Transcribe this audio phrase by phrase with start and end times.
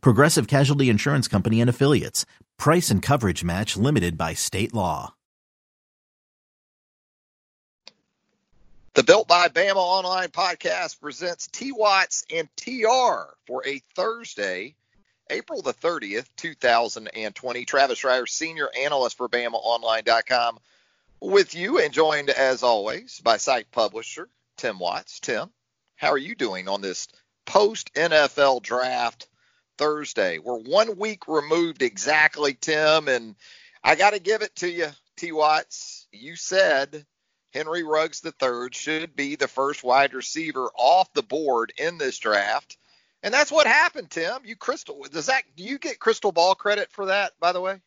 [0.00, 2.26] Progressive Casualty Insurance Company and Affiliates.
[2.58, 5.14] Price and coverage match limited by state law.
[8.94, 14.76] The Built by Bama Online podcast presents T Watts and TR for a Thursday,
[15.30, 17.64] April the 30th, 2020.
[17.64, 20.58] Travis Reier, senior analyst for BamaOnline.com
[21.20, 25.18] with you and joined as always by site publisher Tim Watts.
[25.18, 25.50] Tim,
[25.96, 27.08] how are you doing on this
[27.46, 29.26] post NFL draft
[29.78, 30.38] Thursday?
[30.38, 33.36] We're one week removed exactly, Tim, and
[33.82, 35.32] I got to give it to you, T.
[35.32, 36.06] Watts.
[36.12, 37.04] You said
[37.52, 42.76] Henry Ruggs III should be the first wide receiver off the board in this draft.
[43.22, 44.42] And that's what happened, Tim.
[44.44, 47.80] You crystal does that do you get crystal ball credit for that, by the way?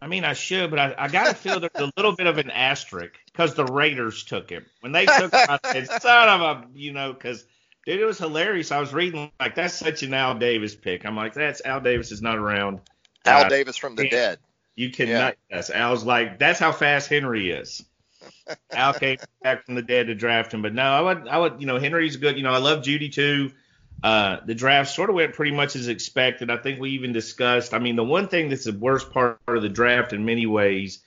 [0.00, 2.38] I mean, I should, but I, I got to feel there's a little bit of
[2.38, 4.64] an asterisk because the Raiders took him.
[4.80, 7.44] When they took him, I said, son of a, you know, because,
[7.88, 8.70] dude, it was hilarious.
[8.70, 11.06] I was reading, like, that's such an Al Davis pick.
[11.06, 12.80] I'm like, that's Al Davis is not around.
[13.24, 14.38] Al uh, Davis from the dead.
[14.76, 15.56] You cannot, yeah.
[15.56, 15.70] yes.
[15.70, 17.82] Al's like, that's how fast Henry is.
[18.72, 20.60] Al came back from the dead to draft him.
[20.60, 22.36] But no, I would, I would, you know, Henry's good.
[22.36, 23.52] You know, I love Jeudy too.
[24.02, 26.50] Uh, the draft sort of went pretty much as expected.
[26.50, 27.74] I think we even discussed.
[27.74, 31.00] I mean, the one thing that's the worst part of the draft in many ways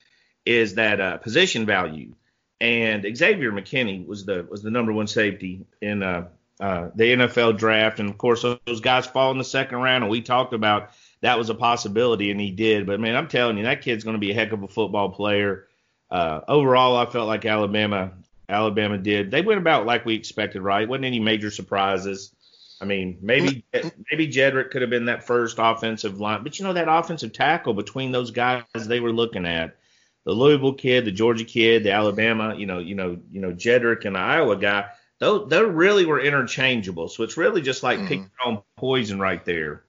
[0.46, 2.14] is that uh, position value.
[2.59, 6.28] And Xavier McKinney was the was the number one safety in uh,
[6.62, 10.04] uh, the NFL draft, and of course those guys fall in the second round.
[10.04, 12.86] And we talked about that was a possibility, and he did.
[12.86, 15.09] But man, I'm telling you, that kid's going to be a heck of a football
[15.09, 15.68] player.
[16.12, 18.12] Uh, overall, I felt like Alabama
[18.48, 19.31] Alabama did.
[19.31, 20.88] They went about like we expected, right?
[20.88, 22.31] wasn't any major surprises.
[22.80, 26.74] I mean, maybe maybe Jedrick could have been that first offensive line, but you know
[26.74, 29.78] that offensive tackle between those guys they were looking at,
[30.25, 34.06] the Louisville kid, the Georgia kid, the Alabama, you know, you know, you know Jedrick
[34.06, 34.86] and the Iowa guy,
[35.22, 37.08] those they really were interchangeable.
[37.08, 38.08] So it's really just like mm.
[38.08, 39.84] picking on poison right there.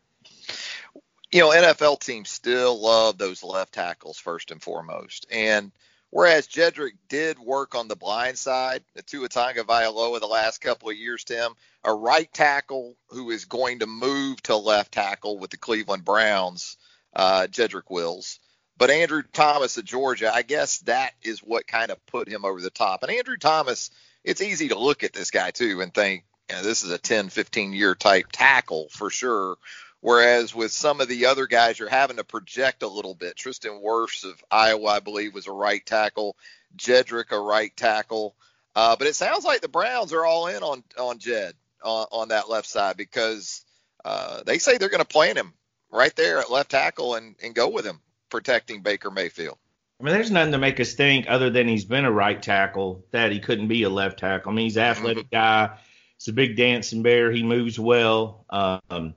[1.33, 5.73] You know, NFL teams still love those left tackles first and foremost, and
[6.13, 10.97] Whereas Jedrick did work on the blind side to Tua Tagovailoa the last couple of
[10.99, 11.53] years, Tim,
[11.85, 16.77] a right tackle who is going to move to left tackle with the Cleveland Browns,
[17.17, 18.41] uh, Jedrick Wills.
[18.77, 22.61] But Andrew Thomas of Georgia, I guess that is what kind of put him over
[22.61, 23.03] the top.
[23.03, 23.91] And Andrew Thomas,
[24.25, 26.99] it's easy to look at this guy too and think, you know, this is a
[26.99, 29.57] 10, 15 year type tackle for sure.
[30.01, 33.37] Whereas with some of the other guys, you're having to project a little bit.
[33.37, 36.37] Tristan Wirfs of Iowa, I believe, was a right tackle.
[36.77, 38.35] Jedrick, a right tackle.
[38.75, 41.55] Uh, but it sounds like the Browns are all in on on Jed
[41.85, 43.65] on, on that left side because
[44.05, 45.53] uh, they say they're going to plant him
[45.91, 48.01] right there at left tackle and, and go with him
[48.31, 49.59] protecting Baker Mayfield.
[50.03, 53.07] I mean, there's nothing to make us think other than he's been a right tackle
[53.13, 54.51] that he couldn't be a left tackle.
[54.51, 55.37] I mean, he's an athletic mm-hmm.
[55.37, 55.79] guy.
[56.19, 57.31] He's a big dancing bear.
[57.31, 58.45] He moves well.
[58.51, 59.15] Um,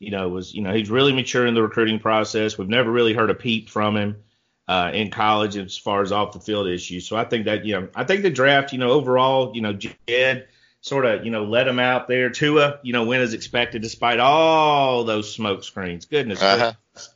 [0.00, 2.58] you know, was you know he's really mature in the recruiting process.
[2.58, 4.16] We've never really heard a peep from him
[4.66, 7.06] uh, in college as far as off the field issues.
[7.06, 9.74] So I think that you know I think the draft, you know, overall, you know,
[9.74, 10.48] Jed
[10.80, 12.30] sort of you know let him out there.
[12.30, 16.06] Tua, you know, win as expected despite all those smoke screens.
[16.06, 16.72] Goodness, uh-huh.
[16.94, 17.15] goodness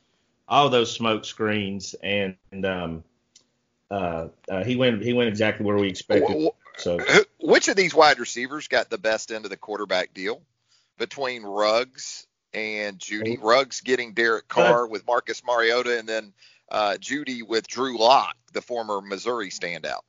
[0.51, 3.05] all those smoke screens, and, and um,
[3.91, 6.51] uh, uh, he went he went exactly where we expected.
[6.77, 6.99] So
[7.41, 10.43] which of these wide receivers got the best end of the quarterback deal
[10.99, 13.39] between Ruggs and Jeudy?
[13.41, 16.33] Ruggs getting Derek Carr with Marcus Mariota, and then
[16.71, 20.01] uh, Jeudy with Drew Lock, the former Missouri standout.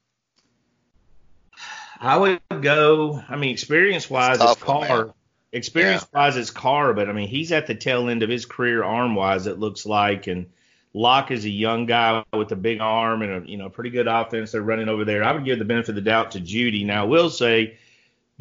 [1.99, 3.21] I would go.
[3.29, 5.13] I mean, experience wise, it's, it's Carr.
[5.53, 8.83] Experience wise, it's Carr, but I mean, he's at the tail end of his career
[8.83, 9.47] arm wise.
[9.47, 10.47] It looks like, and
[10.93, 14.07] Lock is a young guy with a big arm and a you know pretty good
[14.07, 14.51] offense.
[14.51, 15.23] They're running over there.
[15.23, 16.85] I would give the benefit of the doubt to Jeudy.
[16.85, 17.77] Now, I will say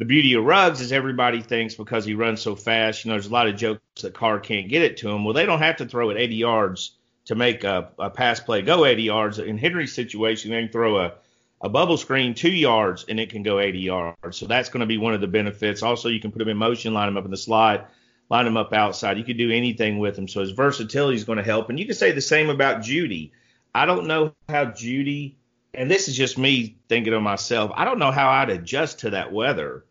[0.01, 3.27] the beauty of Ruggs is everybody thinks because he runs so fast, you know, there's
[3.27, 5.23] a lot of jokes that Carr can't get it to him.
[5.23, 6.91] Well, they don't have to throw it 80 yards
[7.25, 9.37] to make a, a pass play go 80 yards.
[9.37, 11.13] In Henry's situation, they can throw a,
[11.61, 14.37] a bubble screen two yards and it can go 80 yards.
[14.37, 15.83] So that's going to be one of the benefits.
[15.83, 17.85] Also, you can put them in motion, line them up in the slide,
[18.29, 19.17] line him up outside.
[19.17, 20.27] You can do anything with them.
[20.27, 21.69] So his versatility is going to help.
[21.69, 23.31] And you can say the same about Jeudy.
[23.73, 25.35] I don't know how Jeudy,
[25.73, 29.11] and this is just me thinking of myself, I don't know how I'd adjust to
[29.11, 29.85] that weather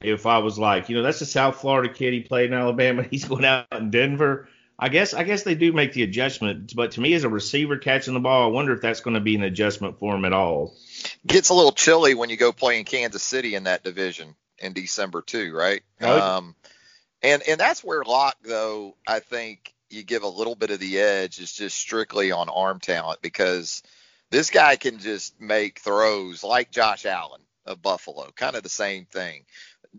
[0.00, 2.12] if I was like, you know, that's a South Florida kid.
[2.12, 3.02] He played in Alabama.
[3.10, 4.48] He's going out in Denver.
[4.78, 7.78] I guess I guess they do make the adjustment, but to me as a receiver
[7.78, 10.34] catching the ball, I wonder if that's going to be an adjustment for him at
[10.34, 10.74] all.
[11.26, 14.72] Gets a little chilly when you go play in Kansas City in that division in
[14.72, 15.82] December too, right?
[16.00, 16.38] Oh.
[16.38, 16.54] Um,
[17.22, 20.98] and and that's where Lock though I think you give a little bit of the
[20.98, 23.82] edge is just strictly on arm talent because
[24.30, 29.04] this guy can just make throws like Josh Allen of Buffalo, kind of the same
[29.06, 29.44] thing.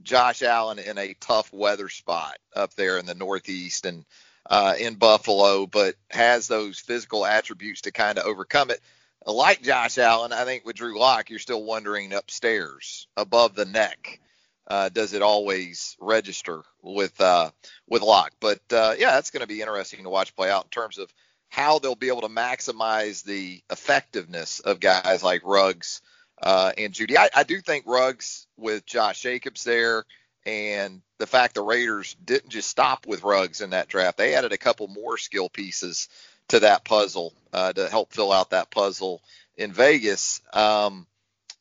[0.04, 4.06] Josh Allen in a tough weather spot up there in the Northeast and
[4.50, 8.80] uh, in Buffalo, but has those physical attributes to kind of overcome it.
[9.26, 14.20] Like Josh Allen, I think with Drew Lock, you're still wondering upstairs, above the neck,
[14.68, 17.52] uh, does it always register with uh,
[17.88, 18.32] with Lock?
[18.40, 21.12] But uh, yeah, that's going to be interesting to watch play out in terms of
[21.50, 26.02] how they'll be able to maximize the effectiveness of guys like Ruggs
[26.42, 27.18] uh, and Jeudy.
[27.18, 30.06] I, I do think Ruggs with Josh Jacobs there
[30.46, 34.18] and the fact the Raiders didn't just stop with Ruggs in that draft.
[34.18, 36.08] They added a couple more skill pieces
[36.50, 39.22] to that puzzle uh, to help fill out that puzzle
[39.58, 40.42] in Vegas.
[40.54, 41.08] Um,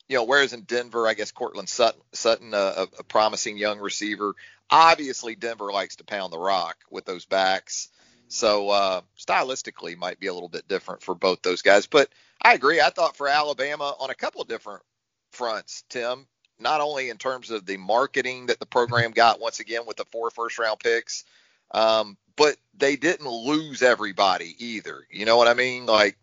[0.08, 4.34] you know, whereas in Denver, I guess Courtland Sutton, Sutton a, a, promising young receiver.
[4.70, 7.88] Obviously, Denver likes to pound the rock with those backs.
[8.28, 11.86] So uh, stylistically, might be a little bit different for both those guys.
[11.86, 12.08] But
[12.42, 12.80] I agree.
[12.80, 14.82] I thought for Alabama on a couple of different
[15.30, 16.26] fronts, Tim,
[16.58, 20.04] not only in terms of the marketing that the program got once again with the
[20.06, 21.24] four first round picks,
[21.72, 25.06] um, but they didn't lose everybody either.
[25.10, 25.86] You know what I mean?
[25.86, 26.16] Like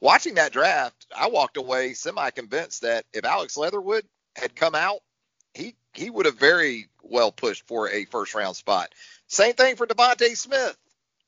[0.00, 4.04] watching that draft, I walked away semi convinced that if Alex Leatherwood
[4.36, 5.00] had come out,
[5.54, 8.94] he he would have very well pushed for a first round spot.
[9.26, 10.76] Same thing for DeVonta Smith.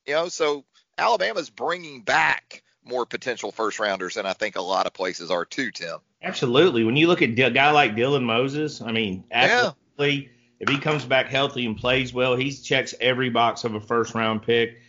[0.05, 0.65] You know, so
[0.97, 5.45] Alabama's bringing back more potential first rounders than I think a lot of places are
[5.45, 5.99] too, Tim.
[6.21, 6.83] Absolutely.
[6.83, 10.15] When you look at a guy like Dylan Moses, I mean, absolutely.
[10.15, 10.27] Yeah.
[10.63, 14.15] If he comes back healthy and plays well, he checks every box of a first
[14.15, 14.79] round pick.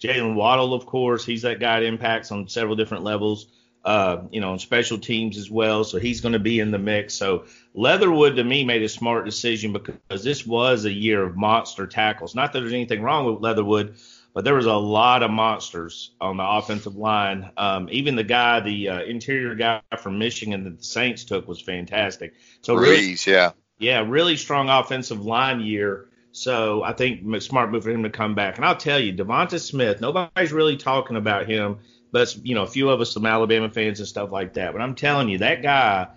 [0.00, 3.48] Jaylen Waddle, of course, he's that guy that impacts on several different levels.
[3.84, 5.84] Uh, you know, on special teams as well.
[5.84, 7.12] So he's going to be in the mix.
[7.12, 7.44] So
[7.74, 12.34] Leatherwood to me made a smart decision because this was a year of monster tackles.
[12.34, 13.96] Not that there's anything wrong with Leatherwood,
[14.32, 17.50] but there was a lot of monsters on the offensive line.
[17.58, 21.60] Um, even the guy, the uh, interior guy from Michigan that the Saints took was
[21.60, 22.34] fantastic.
[22.62, 23.50] So Reese, really, yeah,
[23.84, 26.08] yeah, really strong offensive line year.
[26.32, 28.56] So I think smart move for him to come back.
[28.56, 31.78] And I'll tell you, Devonta Smith, nobody's really talking about him,
[32.10, 34.72] but you know, a few of us, some Alabama fans and stuff like that.
[34.72, 36.08] But I'm telling you, that guy,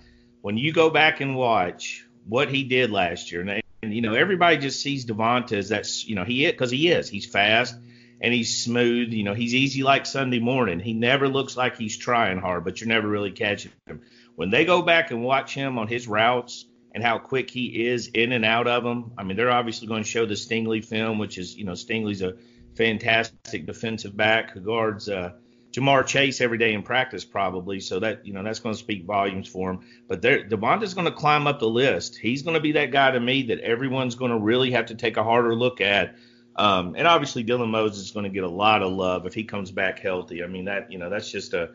[0.42, 4.16] when you go back and watch what he did last year, and, and you know,
[4.16, 7.76] everybody just sees Devonta as that's, you know, he is because he is, he's fast
[8.20, 9.14] and he's smooth.
[9.14, 10.80] You know, he's easy like Sunday morning.
[10.80, 14.02] He never looks like he's trying hard, but you're never really catching him.
[14.36, 16.66] When they go back and watch him on his routes
[16.98, 20.02] and how quick he is in and out of them, I mean, they're obviously going
[20.02, 22.34] to show the Stingley film, which is, you know, Stingley's a
[22.76, 25.34] fantastic defensive back who guards uh,
[25.74, 27.80] Ja'Marr Chase every day in practice, probably.
[27.82, 29.82] So that, you know, that's going to speak volumes for him.
[30.08, 32.18] But Devonta's going to climb up the list.
[32.18, 34.96] He's going to be that guy to me that everyone's going to really have to
[34.96, 36.16] take a harder look at
[36.58, 39.44] um, and obviously Dylan Moses is going to get a lot of love if he
[39.44, 40.44] comes back healthy.
[40.44, 41.70] I mean that you know that's just a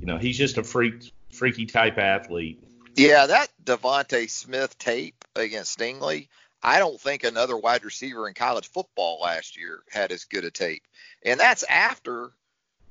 [0.00, 2.60] you know he's just a freak freaky type athlete.
[2.96, 6.28] Yeah, that DeVonta Smith tape against Stingley.
[6.62, 10.50] I don't think another wide receiver in college football last year had as good a
[10.50, 10.82] tape.
[11.24, 12.30] And that's after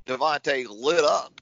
[0.06, 1.42] DeVonta lit up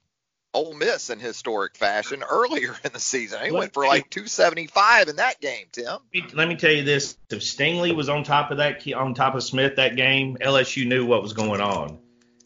[0.53, 3.43] Ole Miss in historic fashion earlier in the season.
[3.43, 5.99] He went for like 275 in that game, Tim.
[6.33, 9.43] Let me tell you this: if Stingley was on top of that, on top of
[9.43, 11.99] Smith that game, LSU knew what was going on.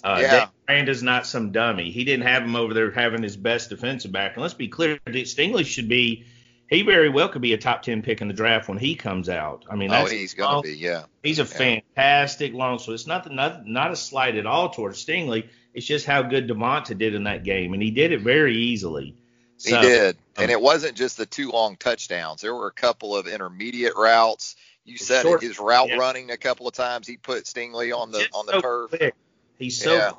[0.06, 0.48] Uh, yeah.
[0.70, 1.90] Aranda's not some dummy.
[1.90, 4.34] He didn't have him over there having his best defensive back.
[4.36, 6.26] And let's be clear, Stingley should be.
[6.70, 9.30] He very well could be a top ten pick in the draft when he comes
[9.30, 9.66] out.
[9.70, 11.06] I mean, that's oh, he's going to be, yeah.
[11.24, 11.82] He's a yeah.
[11.96, 12.78] fantastic long.
[12.78, 15.50] So it's nothing, not, not a slight at all towards Stingley.
[15.74, 19.16] It's just how good DeVonta did in that game, and he did it very easily.
[19.58, 22.42] So, he did, and um, it wasn't just the two long touchdowns.
[22.42, 24.56] There were a couple of intermediate routes.
[24.86, 25.98] You said short, his route yeah.
[25.98, 27.08] running a couple of times.
[27.08, 28.90] He put Stingley on the on the so turf.
[28.92, 29.16] Quick.
[29.58, 30.12] He's so yeah.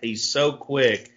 [0.00, 1.10] he's so quick.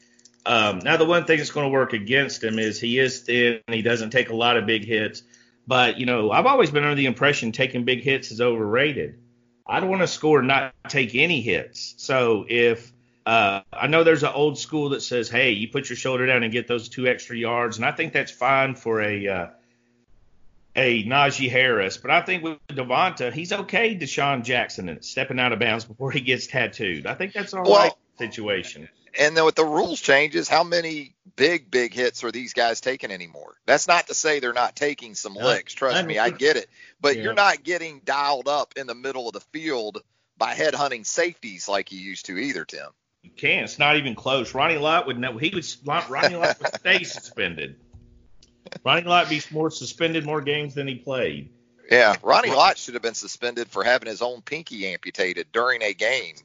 [0.46, 3.62] Um, now the one thing that's going to work against him is he is thin.
[3.68, 5.24] He doesn't take a lot of big hits.
[5.68, 9.20] But you know, I've always been under the impression taking big hits is overrated.
[9.68, 11.94] I don't want to score and not take any hits.
[11.98, 12.91] So if
[13.25, 16.44] uh, I know there's an old school that says, "Hey, you put your shoulder down
[16.44, 19.48] and get those two extra yards," and I think that's fine for a uh,
[20.75, 21.98] a Najee Harris.
[21.98, 23.96] But I think with Devonta, he's okay.
[23.96, 27.06] DeSean Jackson and stepping out of bounds before he gets tattooed.
[27.06, 28.90] I think that's all well, right situation.
[29.18, 33.12] And then with the rules changes, how many big big hits are these guys taking
[33.12, 33.56] anymore?
[33.66, 35.74] That's not to say they're not taking some licks.
[35.74, 36.70] Trust I me, I get it.
[37.01, 37.24] But yeah.
[37.24, 40.01] you're not getting dialed up in the middle of the field
[40.38, 42.88] by headhunting safeties like you used to either, Tim.
[43.22, 43.66] You can't.
[43.66, 44.56] It's not even close.
[44.56, 45.38] Ronnie Lott would know.
[45.38, 47.75] He was Ronnie Lott would stay suspended.
[48.84, 51.50] Ronnie Lott be more suspended more games than he played.
[51.90, 55.94] Yeah, Ronnie Lott should have been suspended for having his own pinky amputated during a
[55.94, 56.36] game.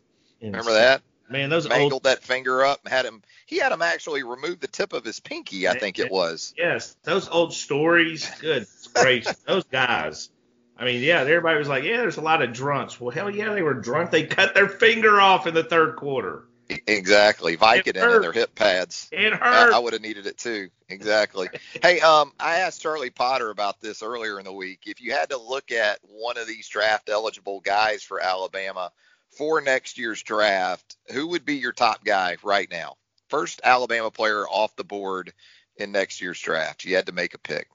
[0.42, 1.02] Remember that?
[1.28, 3.22] Man, those mangled old, that finger up and had him.
[3.46, 5.66] He had him actually remove the tip of his pinky.
[5.66, 6.54] I think it was.
[6.56, 8.30] Yes, those old stories.
[8.40, 10.30] Good gracious, those guys.
[10.78, 13.00] I mean, yeah, everybody was like, yeah, there's a lot of drunks.
[13.00, 14.10] Well, hell yeah, they were drunk.
[14.10, 16.44] They cut their finger off in the third quarter.
[16.68, 19.08] Exactly, Vicodin in their hip pads.
[19.12, 19.72] It hurt.
[19.72, 20.68] I, I would have needed it too.
[20.88, 21.48] Exactly.
[21.82, 24.80] hey, um, I asked Charlie Potter about this earlier in the week.
[24.86, 28.90] If you had to look at one of these draft eligible guys for Alabama
[29.30, 32.96] for next year's draft, who would be your top guy right now?
[33.28, 35.32] First Alabama player off the board
[35.76, 36.84] in next year's draft.
[36.84, 37.68] You had to make a pick.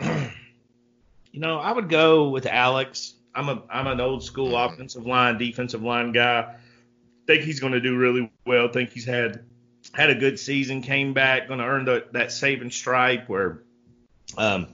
[0.00, 3.14] you know, I would go with Alex.
[3.34, 4.74] I'm a I'm an old school mm-hmm.
[4.74, 6.54] offensive line, defensive line guy
[7.26, 8.68] think he's going to do really well.
[8.68, 9.44] Think he's had
[9.92, 10.82] had a good season.
[10.82, 13.28] Came back, going to earn the, that saving stripe.
[13.28, 13.62] Where,
[14.36, 14.68] um,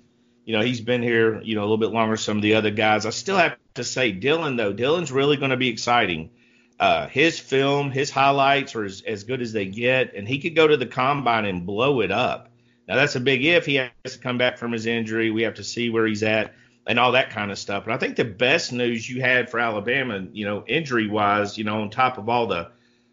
[0.44, 2.16] you know, he's been here, you know, a little bit longer.
[2.16, 3.06] Than some of the other guys.
[3.06, 4.72] I still have to say, Dylan though.
[4.72, 6.30] Dylan's really going to be exciting.
[6.78, 10.56] Uh, his film, his highlights are as, as good as they get, and he could
[10.56, 12.50] go to the combine and blow it up.
[12.88, 13.66] Now that's a big if.
[13.66, 15.30] He has to come back from his injury.
[15.30, 16.54] We have to see where he's at
[16.90, 17.84] and all that kind of stuff.
[17.84, 21.62] But I think the best news you had for Alabama, you know, injury wise, you
[21.62, 22.72] know, on top of all the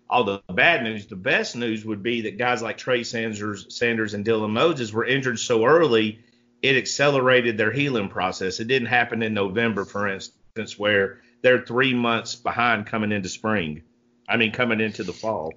[0.10, 4.16] all the bad news, the best news would be that guys like Trey Sanders, Sanders
[4.16, 6.22] and Dylan Moses were injured so early,
[6.64, 8.60] it accelerated their healing process.
[8.60, 13.84] It didn't happen in November, for instance, where they're three months behind coming into spring.
[14.28, 15.54] I mean, coming into the fall.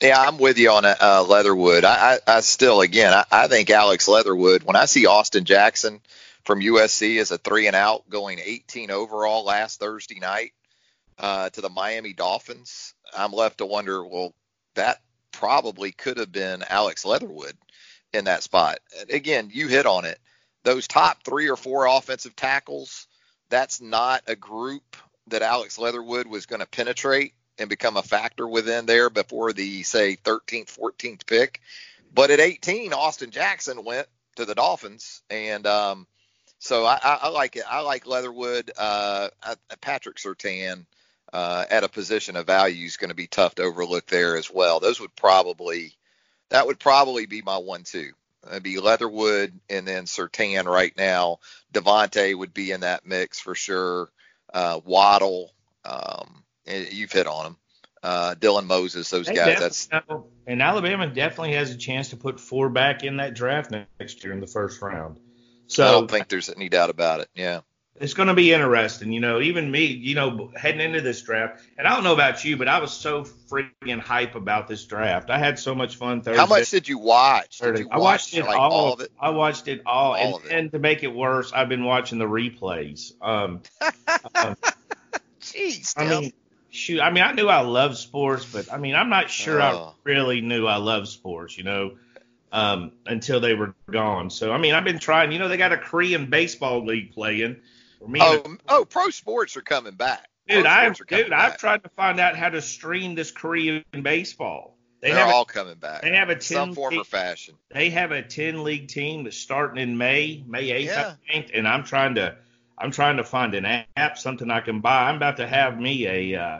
[0.00, 1.84] Yeah, I'm with you on uh, Leatherwood.
[1.84, 4.62] I, I, I still, again, I, I think Alex Leatherwood.
[4.62, 6.00] When I see Austin Jackson
[6.46, 10.52] from USC as a three and out, going 18 overall last Thursday night
[11.18, 12.94] uh, to the Miami Dolphins.
[13.14, 14.32] I'm left to wonder, well,
[14.76, 17.56] that probably could have been Alex Leatherwood
[18.12, 18.78] in that spot.
[19.10, 20.20] Again, you hit on it.
[20.62, 23.08] Those top three or four offensive tackles,
[23.50, 28.46] that's not a group that Alex Leatherwood was going to penetrate and become a factor
[28.46, 31.60] within there before the, say, 13th, 14th pick.
[32.14, 36.06] But at 18, Austin Jackson went to the Dolphins, and um,
[36.58, 37.64] so I, I, I like it.
[37.68, 38.70] I like Leatherwood.
[38.76, 39.28] Uh,
[39.80, 40.86] Patrick Surtain
[41.32, 44.50] uh, at a position of value is going to be tough to overlook there as
[44.50, 44.80] well.
[44.80, 45.92] Those would probably
[46.50, 48.12] that would probably be my one-two.
[48.48, 51.38] It'd be Leatherwood and then Sertan right now.
[51.74, 54.08] DeVonta would be in that mix for sure.
[54.54, 55.52] Uh, Waddle,
[55.84, 57.56] um, you've hit on them.
[58.02, 59.58] Uh, Dylan Moses, those they guys.
[59.58, 59.88] That's
[60.46, 64.32] and Alabama definitely has a chance to put four back in that draft next year
[64.32, 65.18] in the first round.
[65.66, 67.28] So I don't think there's any doubt about it.
[67.34, 67.60] Yeah.
[67.98, 69.40] It's going to be interesting, you know.
[69.40, 72.68] Even me, you know, heading into this draft, and I don't know about you, but
[72.68, 75.30] I was so freaking hype about this draft.
[75.30, 76.38] I had so much fun Thursday.
[76.38, 77.58] How much did you watch?
[77.58, 79.12] Did you I watched it like all, all, of it.
[79.18, 80.52] I watched it all, all and, it.
[80.52, 83.12] and, to make it worse, I've been watching the replays.
[83.22, 83.62] Um,
[84.34, 84.56] um
[85.40, 86.32] Jeez, I mean,
[86.70, 89.66] shoot, I mean, I knew I loved sports, but I mean, I'm not sure oh.
[89.66, 91.56] I really knew I loved sports.
[91.56, 91.96] You know,
[92.52, 94.30] um, until they were gone.
[94.30, 95.32] So I mean, I've been trying.
[95.32, 97.56] You know, they got a Korean baseball league playing.
[98.20, 100.26] oh, oh, pro sports are coming back.
[100.48, 101.52] Dude, I've dude, back.
[101.52, 104.76] I've tried to find out how to stream this Korean baseball.
[105.02, 106.02] They They're all a, coming back.
[106.02, 107.56] They have a ten some form league, or fashion.
[107.70, 111.14] They have a ten league team that's starting in May, May eighth, yeah.
[111.14, 112.36] I think, and I'm trying to
[112.78, 115.08] I'm trying to find an app, something I can buy.
[115.08, 116.58] I'm about to have me a uh,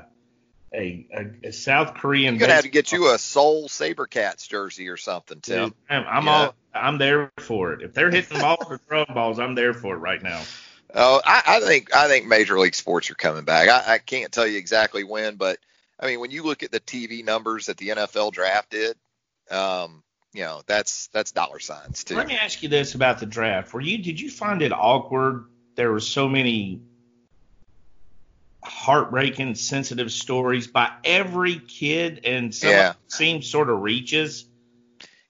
[0.75, 2.35] a, a, a South Korean.
[2.35, 5.75] You're gonna have to get you a Seoul SaberCats jersey or something, Tim.
[5.89, 6.33] I'm, I'm yeah.
[6.33, 7.83] all I'm there for it.
[7.83, 10.43] If they're hitting balls or throwing balls, I'm there for it right now.
[10.95, 13.69] Oh, I, I think I think Major League Sports are coming back.
[13.69, 15.59] I, I can't tell you exactly when, but
[15.99, 18.97] I mean, when you look at the TV numbers that the NFL draft did,
[19.51, 22.17] um, you know, that's that's dollar signs too.
[22.17, 23.73] Let me ask you this about the draft.
[23.73, 25.47] Were you did you find it awkward?
[25.75, 26.83] There were so many
[28.67, 32.93] heartbreaking, sensitive stories by every kid, and some yeah.
[33.09, 34.47] seems sort of reaches.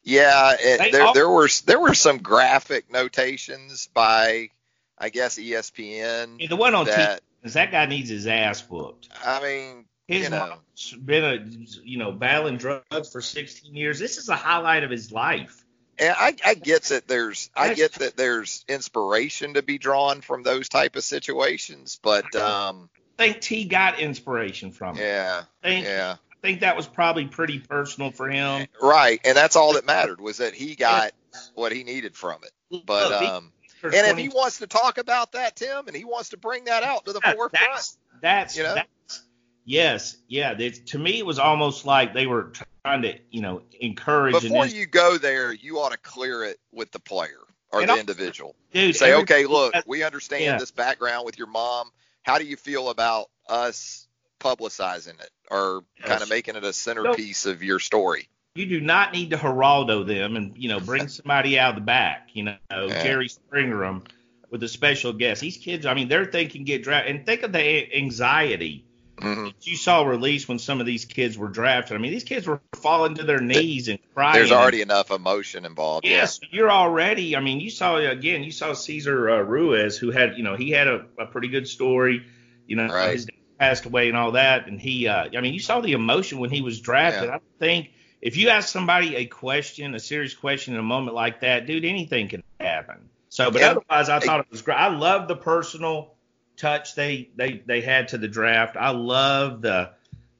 [0.03, 4.51] Yeah, it, there all, there were there were some graphic notations by,
[4.97, 6.49] I guess ESPN.
[6.49, 9.09] The one on that, T- that guy needs his ass whooped.
[9.25, 10.59] I mean, his you know,
[11.05, 13.99] been a you know battling drugs for 16 years.
[13.99, 15.65] This is a highlight of his life.
[15.99, 20.43] And I, I get that there's I get that there's inspiration to be drawn from
[20.43, 22.91] those type of situations, but um,
[23.23, 25.03] think T got inspiration from it.
[25.03, 25.43] Yeah.
[25.63, 26.17] I think, yeah.
[26.33, 28.67] I think that was probably pretty personal for him.
[28.81, 31.13] Right, and that's all that mattered was that he got
[31.55, 32.85] what he needed from it.
[32.87, 36.37] But um, and if he wants to talk about that, Tim, and he wants to
[36.37, 38.75] bring that out to the forefront, that's, that's you know?
[38.75, 39.23] that's
[39.65, 40.55] yes, yeah.
[40.55, 42.53] To me, it was almost like they were
[42.85, 44.35] trying to, you know, encourage.
[44.41, 47.41] Before ins- you go there, you ought to clear it with the player
[47.73, 48.55] or And the I'll- individual.
[48.73, 50.59] dude, Say, okay, look, we understand yeah.
[50.59, 51.91] this background with your mom.
[52.27, 54.09] How do you feel about us
[54.41, 56.09] publicizing it or Yes.
[56.09, 58.29] kind of making it a centerpiece of your story?
[58.57, 61.83] you do not need to Geraldo them and you know bring somebody out of the
[61.83, 63.03] back, you know, Yeah.
[63.03, 64.03] Jerry Springer them
[64.51, 65.43] with a special guest.
[65.43, 68.85] These kids, I mean, they're thinking get drafted, and think of the anxiety
[69.21, 71.97] hmm that you saw released when some of these kids were drafted.
[71.97, 74.35] I mean, these kids were falling to their knees and crying.
[74.35, 76.07] There's already enough emotion involved.
[76.07, 77.37] Yes, you're already.
[77.37, 78.45] I mean, you saw again.
[78.45, 81.67] You saw Cesar uh, Ruiz, who had, you know, he had a, a pretty good
[81.67, 82.27] story.
[82.67, 83.13] You know, Right.
[83.13, 85.93] his dad passed away and all that, and he, uh, I mean, you saw the
[85.93, 87.29] emotion when he was drafted.
[87.29, 87.37] Yeah.
[87.37, 91.41] I think if you ask somebody a question, a serious question in a moment like
[91.41, 93.09] that, dude, anything can happen.
[93.29, 93.71] So, but Yeah.
[93.71, 94.77] otherwise, I thought it was great.
[94.77, 96.16] I love the personal
[96.57, 98.77] touch they they they had to the draft.
[98.77, 99.91] I love the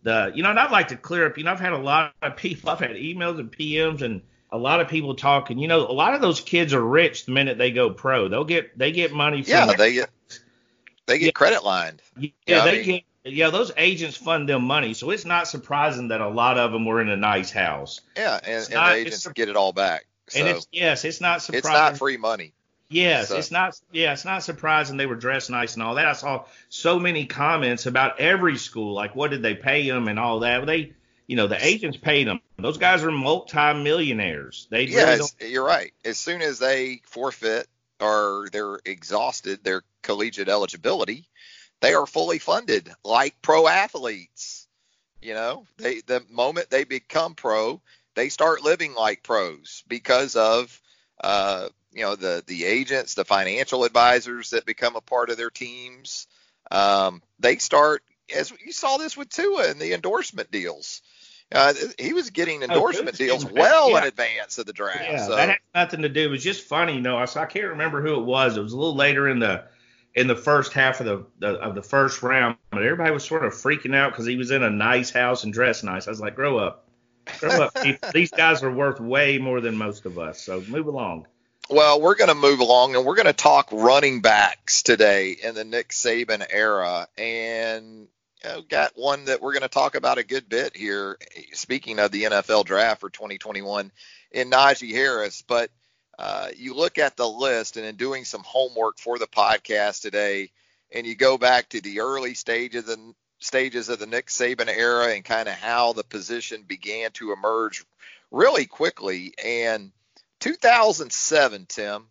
[0.03, 1.37] the you know, and I'd like to clear up.
[1.39, 2.71] You know, I've had a lot of people.
[2.71, 5.59] I've had emails and PMs and a lot of people talking.
[5.59, 8.29] You know, a lot of those kids are rich the minute they go pro.
[8.29, 10.11] They'll get they get money from Yeah, they get
[11.07, 11.31] they get Yeah.
[11.33, 12.03] credit lined.
[12.19, 14.95] yeah, Yeah, I they mean- get yeah, those agents fund them money.
[14.95, 18.01] So it's not surprising that a lot of them were in a nice house.
[18.17, 20.07] Yeah, and, and not- the agents get it all back.
[20.29, 21.59] So and it's yes, it's not surprising.
[21.59, 22.53] it's not free money.
[22.89, 23.79] Yes, So- it's not.
[23.93, 26.07] Yeah, it's not surprising they were dressed nice and all that.
[26.07, 30.19] I saw so many comments about every school, like what did they pay them and
[30.19, 30.65] all that.
[30.67, 30.93] They,
[31.27, 32.41] you know, the agents paid them.
[32.59, 34.69] Those guys are multi-millionaires.
[34.71, 35.93] They Yeah, really you're right.
[36.05, 37.67] As soon as they forfeit
[38.01, 41.29] or they're exhausted their collegiate eligibility,
[41.81, 44.69] they are fully funded like pro athletes.
[45.21, 47.81] You know, they the moment they become pro,
[48.15, 50.81] they start living like pros because of
[51.21, 55.51] uh, you know the the agents, the financial advisors that become a part of their
[55.51, 56.27] teams.
[56.71, 58.03] Um, they start
[58.37, 61.01] as you saw this with Tua and the endorsement deals.
[61.53, 65.05] Uh, he was getting endorsement Tua's deals well in advance of the draft.
[65.05, 66.25] Yeah, so that had nothing to do.
[66.25, 67.17] It was just funny, you know.
[67.17, 68.57] I, I can't remember who it was.
[68.57, 69.65] It was a little later in the
[70.15, 73.45] in the first half of the, the of the first round, but everybody was sort
[73.45, 76.09] of freaking out because he was in a nice house and dressed nice.
[76.09, 76.89] I was like, grow up,
[77.39, 77.79] grow up.
[78.13, 80.43] These guys are worth way more than most of us.
[80.43, 81.27] So move along.
[81.69, 85.57] Well, we're going to move along and we're going to talk running backs today in
[85.57, 87.09] the Nick Saban era.
[87.19, 88.07] And
[88.45, 91.19] you know, got one that we're going to talk about a good bit here.
[91.55, 93.91] Speaking of the NFL draft for 2021
[94.31, 95.43] in Najee Harris.
[95.43, 95.73] But
[96.17, 100.53] uh, you look at the list and in doing some homework for the podcast today,
[100.95, 105.13] and you go back to the early stages and stages of the Nick Saban era
[105.15, 107.85] and kind of how the position began to emerge
[108.31, 109.35] really quickly.
[109.45, 109.91] And
[110.41, 112.07] 2007, Tim,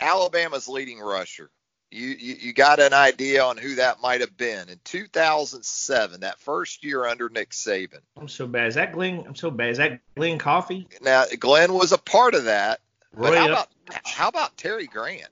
[0.00, 1.50] Alabama's leading rusher.
[1.90, 6.38] You, you you got an idea on who that might have been in 2007, that
[6.38, 8.00] first year under Nick Saban.
[8.20, 8.66] I'm so bad.
[8.66, 9.24] Is that Glen?
[9.26, 9.70] I'm so bad.
[9.70, 10.86] Is that Glen Coffee?
[11.00, 12.80] Now Glen was a part of that,
[13.14, 13.68] but how about
[14.04, 15.28] how about Terry Grant?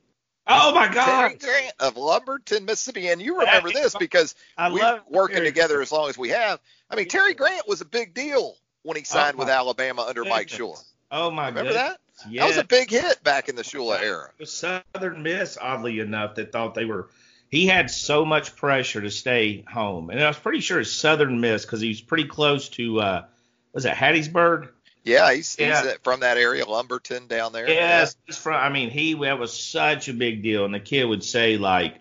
[0.47, 1.05] Oh my God!
[1.05, 5.93] Terry Grant of Lumberton, Mississippi, and you remember this because love working Terry together as
[5.93, 6.59] long as we have.
[6.89, 10.25] I mean, Terry Grant was a big deal when he signed Oh, with Alabama under
[10.25, 10.79] Mike goodness.
[10.79, 10.85] Shula.
[11.11, 11.97] Oh my Remember goodness.
[12.25, 12.31] that?
[12.31, 12.43] Yeah.
[12.43, 14.31] That was a big hit back in the Shula era.
[14.39, 17.11] Was Southern Miss, oddly enough, that thought they were.
[17.51, 21.41] He had so much pressure to stay home, and I was pretty sure it's Southern
[21.41, 23.01] Miss because he was pretty close to.
[23.01, 23.25] uh
[23.73, 24.71] Was it Hattiesburg?
[25.05, 27.69] Yeah, he's, he's from that area, Lumberton down there.
[27.69, 28.55] Yes, he's from.
[28.55, 32.01] I mean, he that was such a big deal, and the kid would say like,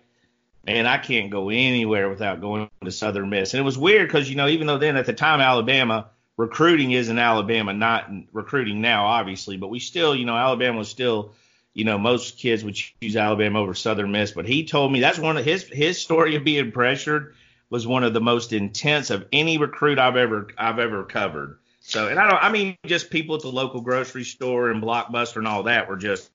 [0.64, 4.28] "Man, I can't go anywhere without going to Southern Miss." And it was weird because
[4.28, 8.28] you know, even though then at the time Alabama recruiting is in Alabama, not in
[8.32, 11.34] recruiting now, obviously, but we still, you know, Alabama was still,
[11.74, 14.32] you know, most kids would choose Alabama over Southern Miss.
[14.32, 17.34] But he told me that's one of his his story of being pressured
[17.68, 21.58] was one of the most intense of any recruit I've ever I've ever covered.
[21.80, 25.36] So, and I don't, I mean, just people at the local grocery store and Blockbuster
[25.36, 26.28] and all that were just,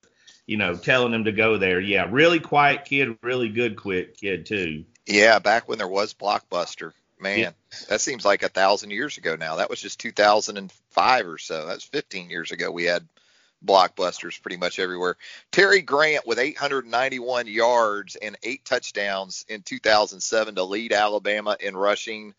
[0.45, 1.79] you know, telling him to go there.
[1.79, 4.85] Yeah, really quiet kid, really good quick kid too.
[5.05, 6.93] Yeah, back when there was Blockbuster.
[7.21, 7.51] Man, Yeah.
[7.87, 9.57] that seems like a thousand years ago now.
[9.57, 11.67] That was just 2005 or so.
[11.67, 12.71] That's 15 years ago.
[12.71, 13.07] We had
[13.63, 15.17] blockbusters pretty much everywhere.
[15.51, 22.33] Terry Grant with 891 yards and eight touchdowns in 2007 to lead Alabama in rushing.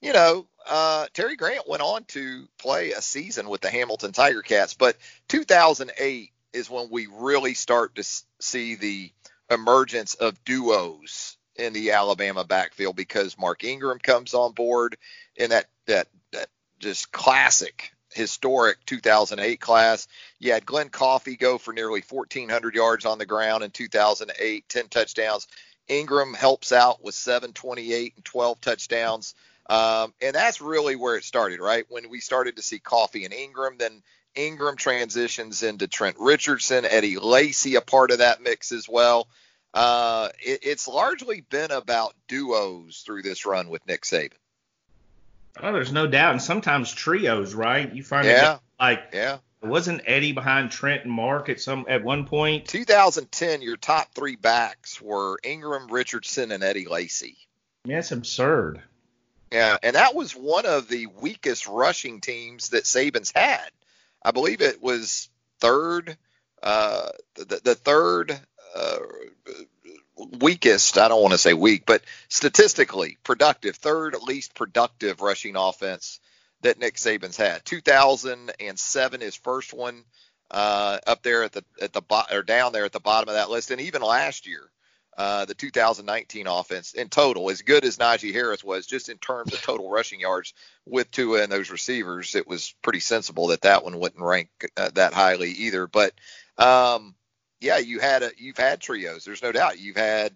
[0.00, 4.42] You know, uh, Terry Grant went on to play a season with the Hamilton Tiger
[4.42, 4.96] Cats, but
[5.28, 8.04] 2008 is when we really start to
[8.40, 9.10] see the
[9.50, 14.96] emergence of duos in the Alabama backfield because Mark Ingram comes on board
[15.36, 20.08] in that that that just classic historic 2008 class.
[20.38, 24.88] You had Glen Coffee go for nearly 1,400 yards on the ground in 2008, 10
[24.88, 25.46] touchdowns.
[25.88, 29.34] Ingram helps out with 728 and 12 touchdowns.
[29.68, 31.84] Um, and that's really where it started, right?
[31.88, 34.02] When we started to see Coffee and Ingram, then
[34.34, 39.28] Ingram transitions into Trent Richardson, Eddie Lacy, a part of that mix as well.
[39.74, 44.32] Uh, it, it's largely been about duos through this run with Nick Saban.
[45.60, 47.92] Oh, there's no doubt, and sometimes trios, right?
[47.92, 49.38] You find yeah, it like yeah.
[49.62, 52.66] Wasn't Eddie behind Trent and Mark at some at one point?
[52.66, 57.36] 2010, your top three backs were Ingram, Richardson, and Eddie Lacy.
[57.84, 58.82] Yeah, that's absurd.
[59.52, 63.68] Yeah, and that was one of the weakest rushing teams that Saban's had.
[64.24, 65.28] I believe it was
[65.60, 66.16] third,
[66.62, 68.40] uh, the, the third
[68.74, 68.98] uh,
[70.40, 70.98] weakest.
[70.98, 76.20] I don't want to say weak, but statistically productive, third least productive rushing offense
[76.62, 77.64] that Nick Saban's had.
[77.64, 80.04] 2007, his first one,
[80.50, 83.34] uh, up there at the at the bottom or down there at the bottom of
[83.34, 84.70] that list, and even last year,
[85.16, 89.52] uh, the 2019 offense in total, as good as Najee Harris was, just in terms
[89.52, 90.54] of total rushing yards
[90.86, 94.90] with Tua and those receivers, it was pretty sensible that that one wouldn't rank uh,
[94.94, 95.86] that highly either.
[95.86, 96.12] But
[96.58, 97.14] um,
[97.62, 99.24] yeah, you had a you've had trios.
[99.24, 100.34] There's no doubt you've had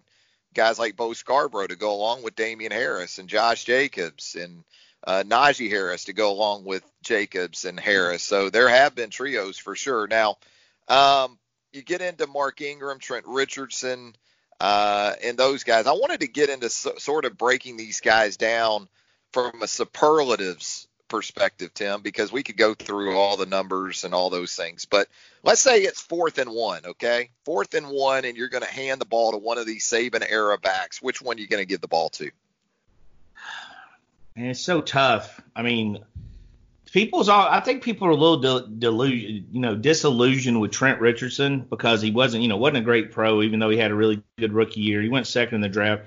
[0.53, 4.63] guys like Bo Scarborough to go along with Damien Harris and Josh Jacobs and
[5.05, 8.23] uh, Najee Harris to go along with Jacobs and Harris.
[8.23, 10.07] So there have been trios for sure.
[10.07, 10.37] Now,
[10.87, 11.37] um,
[11.71, 14.15] you get into Mark Ingram, Trent Richardson,
[14.59, 15.85] uh, and those guys.
[15.85, 18.87] I wanted to get into so, sort of breaking these guys down
[19.31, 24.29] from a superlatives perspective, Tim, because we could go through all the numbers and all
[24.29, 24.85] those things.
[24.85, 25.07] But
[25.43, 27.29] let's say it's fourth and one, okay?
[27.45, 30.25] Fourth and one, and you're going to hand the ball to one of these Saban
[30.29, 31.01] era backs.
[31.01, 32.29] Which one are you going to give the ball to?
[34.35, 35.41] And it's so tough.
[35.55, 36.03] I mean,
[36.91, 37.47] people's all.
[37.47, 42.11] I think people are a little delusion, you know, disillusioned with Trent Richardson because he
[42.11, 44.81] wasn't, you know, wasn't a great pro, even though he had a really good rookie
[44.81, 45.01] year.
[45.01, 46.05] He went second in the draft.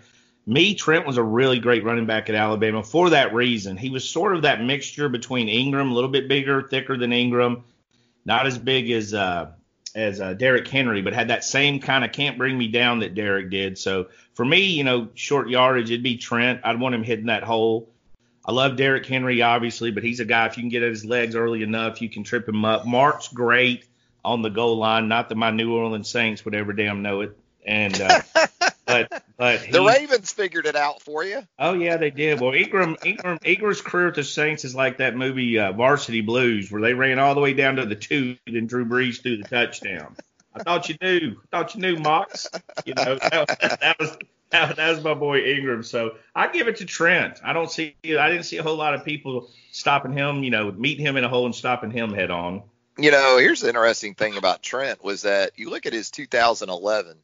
[0.50, 3.76] Me, Trent was a really great running back at Alabama for that reason.
[3.76, 7.62] He was sort of that mixture between Ingram, a little bit bigger, thicker than Ingram,
[8.24, 9.52] not as big as uh,
[9.94, 13.14] as uh, Derrick Henry, but had that same kind of can't bring me down that
[13.14, 13.78] Derrick did.
[13.78, 16.62] So for me, you know, short yardage, it'd be Trent.
[16.64, 17.88] I'd want him hitting that hole.
[18.44, 21.04] I love Derrick Henry, obviously, but he's a guy, if you can get at his
[21.04, 22.84] legs early enough, you can trip him up.
[22.86, 23.84] Mark's great
[24.24, 25.06] on the goal line.
[25.06, 27.38] Not that my New Orleans Saints would ever damn know it.
[27.64, 28.22] And uh,
[29.10, 31.42] but but he, the Ravens figured it out for you.
[31.58, 32.40] Oh yeah, they did.
[32.40, 36.70] Well, Ingram Ingram Ingram's career with the Saints is like that movie uh, Varsity Blues,
[36.70, 39.48] where they ran all the way down to the two and Drew Brees threw the
[39.48, 40.16] touchdown.
[40.54, 41.40] I thought you knew.
[41.52, 42.48] I thought you knew, Mox.
[42.84, 44.16] You know that, that was
[44.50, 45.82] that, that was my boy Ingram.
[45.82, 47.40] So I give it to Trent.
[47.44, 47.94] I don't see.
[48.04, 50.42] I didn't see a whole lot of people stopping him.
[50.42, 52.62] You know, meeting him in a hole and stopping him head on.
[52.98, 57.16] You know, here's the interesting thing about Trent was that you look at his 2011,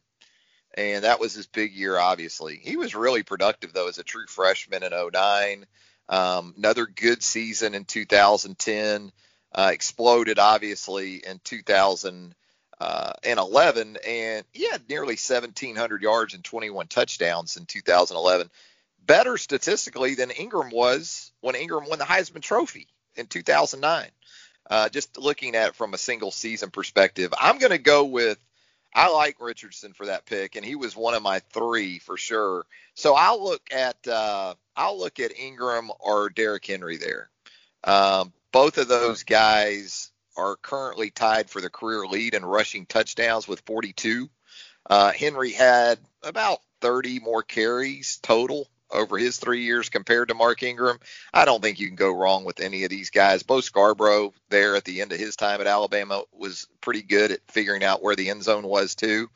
[0.77, 1.99] and that was his big year.
[1.99, 5.67] Obviously, he was really productive though as a true freshman in 09.
[6.09, 9.13] Um, another good season in 2010.
[9.53, 12.35] Uh, exploded obviously in 2000
[12.79, 18.51] uh, and 11, and he had nearly 1,700 yards and 21 touchdowns in 2011.
[19.07, 24.11] Better statistically than Ingram was when Ingram won the Heisman Trophy in 2009.
[24.69, 28.39] Uh, just looking at it from a single season perspective, I'm going to go with.
[28.97, 32.65] I like Richardson for that pick, and he was one of my three for sure.
[32.95, 37.29] So I'll look at uh, I'll look at Ingram or Derrick Henry there.
[37.85, 43.47] Um, both of those guys are currently tied for the career lead in rushing touchdowns
[43.47, 44.31] with 42.
[44.89, 50.63] Uh, Henry had about 30 more carries total over his three years compared to Mark
[50.63, 50.99] Ingram.
[51.33, 53.43] I don't think you can go wrong with any of these guys.
[53.43, 57.41] Bo Scarborough there at the end of his time at Alabama was pretty good at
[57.49, 59.29] figuring out where the end zone was too.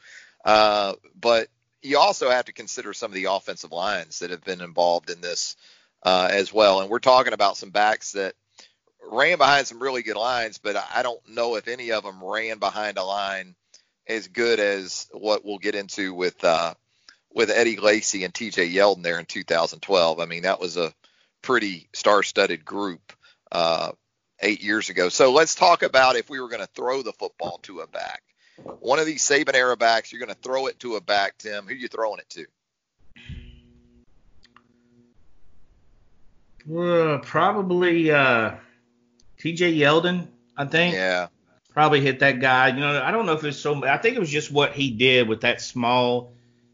[0.44, 1.48] Uh, but
[1.82, 5.20] you also have to consider some of the offensive lines that have been involved in
[5.20, 5.56] this
[6.02, 6.80] uh, as well.
[6.80, 8.34] And we're talking about some backs that
[9.10, 12.58] ran behind some really good lines, but I don't know if any of them ran
[12.58, 13.54] behind a line
[14.06, 16.74] as good as what we'll get into with uh,
[17.32, 18.70] with Eddie Lacy and T.J.
[18.70, 20.20] Yeldon there in 2012.
[20.20, 20.92] I mean, that was a
[21.42, 23.12] pretty star-studded group
[23.52, 23.92] uh,
[24.40, 25.08] eight years ago.
[25.08, 28.22] So let's talk about if we were going to throw the football to a back.
[28.80, 31.64] One of these Saban era backs, you're going to throw it to a back, Tim.
[31.64, 32.46] Who are you throwing it to?
[36.68, 38.52] Uh, probably uh,
[39.38, 40.94] TJ Yeldon, I think.
[40.94, 41.28] Yeah.
[41.72, 42.68] Probably hit that guy.
[42.68, 43.84] You know, I don't know if it's so.
[43.86, 46.32] I think it was just what he did with that small,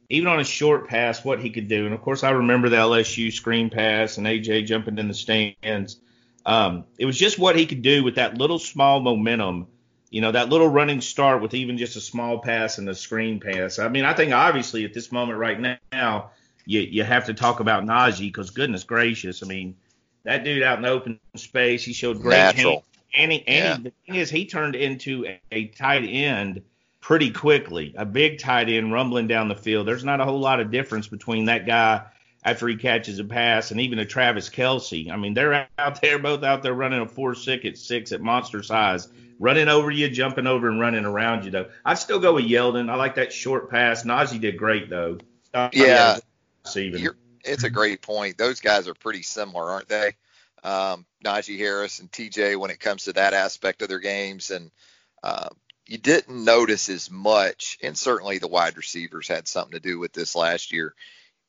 [0.09, 1.85] even on a short pass, what he could do.
[1.85, 5.99] And of course, I remember the LSU screen pass and AJ jumping in the stands.
[6.45, 9.67] Um, it was just what he could do with that little small momentum
[10.11, 13.41] you know, that little running start with even just a small pass and a screen
[13.41, 13.79] pass.
[13.79, 16.31] I mean, I think obviously at this moment right now,
[16.65, 19.77] you you have to talk about Najee because goodness gracious, I mean,
[20.25, 22.85] that dude out in the open space, he showed great Natural.
[23.15, 23.77] And, he, and Yeah.
[23.77, 26.63] he, the thing is, he turned into a, a tight end
[27.07, 29.87] pretty quickly, a big tight end rumbling down the field.
[29.87, 32.05] There's not a whole lot of difference between that guy
[32.45, 35.09] after he catches a pass and even a Travis Kelce.
[35.09, 38.21] I mean, they're out there, both out there running a four six at six at
[38.21, 39.07] monster size,
[39.39, 41.53] running over you, jumping over and running around you.
[41.53, 42.91] Though I'd still go with Yeldon.
[42.91, 44.03] I like that short pass.
[44.03, 45.19] Najee did great though.
[45.73, 46.19] Yeah.
[46.99, 48.37] You're, it's a great point.
[48.37, 50.15] Those guys are pretty similar, aren't they?
[50.65, 54.73] Um, Najee Harris and TJ when it comes to that aspect of their games, and
[55.23, 55.51] uh,
[55.87, 60.13] you didn't notice as much, and certainly the wide receivers had something to do with
[60.13, 60.95] this last year.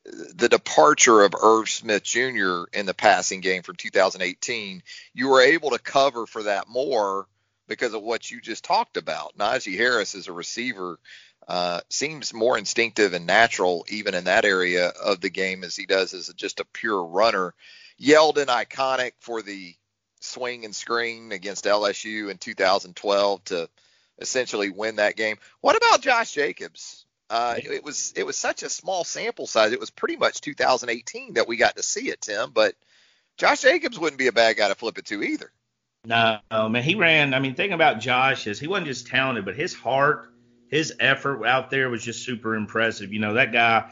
[0.05, 2.63] The departure of Irv Smith Jr.
[2.71, 7.27] in the passing game from 2018, you were able to cover for that more
[7.67, 9.37] because of what you just talked about.
[9.37, 10.97] Najee Harris as a receiver
[11.47, 15.85] uh, seems more instinctive and natural even in that area of the game as he
[15.85, 17.53] does as just a pure runner.
[17.99, 19.75] Yeldon iconic for the
[20.19, 23.69] swing and screen against LSU in 2012 to
[24.19, 25.37] essentially win that game.
[25.61, 27.05] What about Josh Jacobs?
[27.29, 29.73] Uh, it was it was such a small sample size.
[29.73, 32.51] It was pretty much 2018 that we got to see it, Tim.
[32.51, 32.75] But
[33.37, 35.51] Josh Jacobs wouldn't be a bad guy to flip it to either.
[36.05, 37.33] No, man, he ran.
[37.33, 40.29] I mean, thing about Josh is he wasn't just talented, but his heart,
[40.69, 43.11] his effort out there was just super impressive.
[43.11, 43.91] You know, that guy,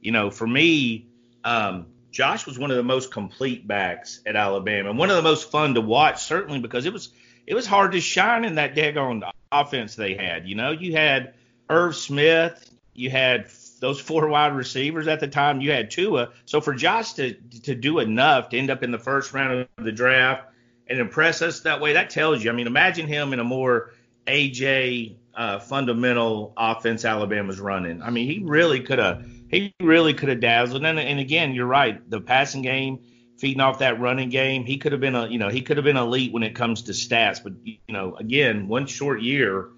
[0.00, 1.08] you know, for me,
[1.42, 5.22] um, Josh was one of the most complete backs at Alabama and one of the
[5.22, 7.10] most fun to watch, certainly because it was
[7.46, 10.48] it was hard to shine in that daggone offense they had.
[10.48, 11.34] You know, you had
[11.68, 13.48] Irv Smith, you had
[13.80, 16.30] those four wide receivers at the time, you had Tua.
[16.44, 19.84] So for Josh to to do enough to end up in the first round of
[19.84, 20.44] the draft
[20.86, 22.50] and impress us that way, that tells you.
[22.50, 23.92] I mean, imagine him in a more
[24.26, 28.02] AJ uh, fundamental offense Alabama's running.
[28.02, 30.84] I mean, he really could have he really could have dazzled.
[30.84, 32.08] And, and again, you're right.
[32.08, 33.00] The passing game,
[33.36, 35.84] feeding off that running game, he could have been a you know he could have
[35.84, 37.42] been elite when it comes to stats.
[37.42, 39.68] But you know, again, one short year,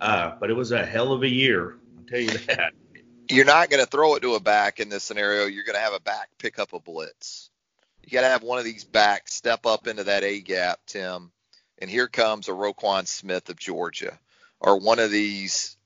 [0.00, 1.78] uh, but it was a hell of a year.
[1.98, 2.72] I'll tell you that.
[3.28, 5.46] You're not going to throw it to a back in this scenario.
[5.46, 7.50] You're going to have a back pick up a blitz.
[8.04, 11.32] You got to have one of these backs step up into that A gap, Tim.
[11.78, 14.18] And here comes a Roquan Smith of Georgia,
[14.60, 15.76] or one of these,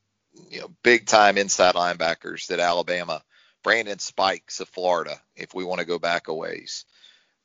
[0.50, 3.22] you know, big time inside linebackers that Alabama,
[3.62, 6.84] Brandon Spikes of Florida, if we want to go back a ways.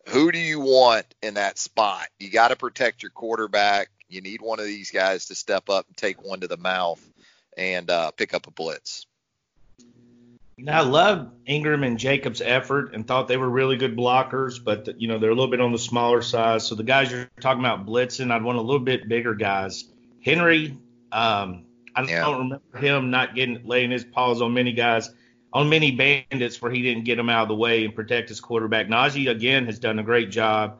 [0.09, 2.07] Who do you want in that spot?
[2.19, 3.89] You got to protect your quarterback.
[4.07, 7.03] You need one of these guys to step up and take one to the mouth
[7.57, 9.07] and uh, pick up a blitz.
[10.57, 15.01] Now, I love Ingram and Jacobs' effort and thought they were really good blockers, but
[15.01, 16.65] you know they're a little bit on the smaller size.
[16.65, 19.83] So the guys you're talking about blitzing, I'd want a little bit bigger guys.
[20.23, 20.77] Henry,
[21.11, 22.21] um, I Yeah.
[22.21, 25.09] don't remember him not getting laying his paws on many guys,
[25.55, 28.41] on many bandits where he didn't get them out of the way and protect his
[28.41, 28.87] quarterback.
[28.87, 30.79] Najee again has done a great job.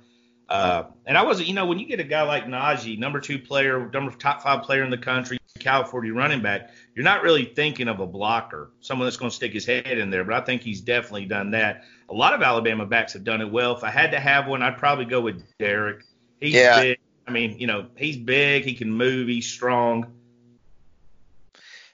[0.49, 3.39] Uh, and I wasn't, you know, when you get a guy like Najee, number two
[3.39, 7.87] player, number top five player in the country, California running back, you're not really thinking
[7.87, 10.25] of a blocker, someone that's going to stick his head in there.
[10.25, 11.85] But I think he's definitely done that.
[12.09, 13.77] A lot of Alabama backs have done it well.
[13.77, 16.03] If I had to have one, I'd probably go with Derrick.
[16.41, 16.81] He's Yeah.
[16.81, 16.97] big.
[17.27, 18.65] I mean, you know, he's big.
[18.65, 19.29] He can move.
[19.29, 20.11] He's strong.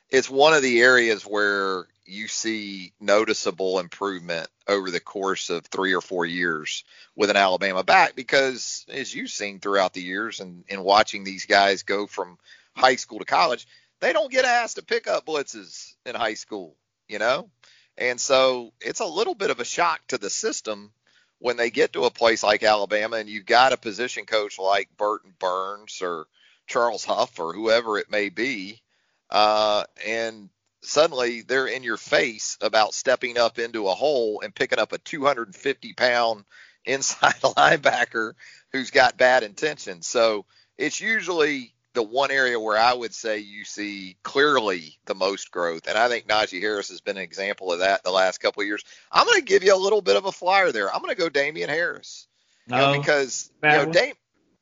[0.10, 5.94] it's one of the areas where you see noticeable improvement over the course of three
[5.94, 6.84] or four years
[7.16, 11.46] with an Alabama back because as you've seen throughout the years and in watching these
[11.46, 12.38] guys go from
[12.76, 13.66] high school to college,
[14.02, 16.76] they don't get asked to pick up blitzes in high school,
[17.08, 17.50] you know?
[17.98, 20.92] And so it's a little bit of a shock to the system
[21.40, 24.90] when they get to a place like Alabama and you've got a position coach like
[24.98, 26.28] Burton Burns or
[26.68, 28.82] Charles Huff or whoever it may be
[29.30, 30.50] uh, and
[30.82, 34.98] suddenly they're in your face about stepping up into a hole and picking up a
[34.98, 36.44] 250 pound
[36.86, 38.34] inside linebacker
[38.72, 40.08] who's got bad intentions.
[40.08, 40.46] So
[40.78, 45.88] it's usually the one area where I would say you see clearly the most growth.
[45.88, 48.68] And I think Najee Harris has been an example of that the last couple of
[48.68, 48.84] years.
[49.12, 50.94] I'm going to give you a little bit of a flyer there.
[50.94, 52.28] I'm going to go Damien Harris.
[52.68, 53.92] You know, because you know.
[53.92, 54.16] Dam-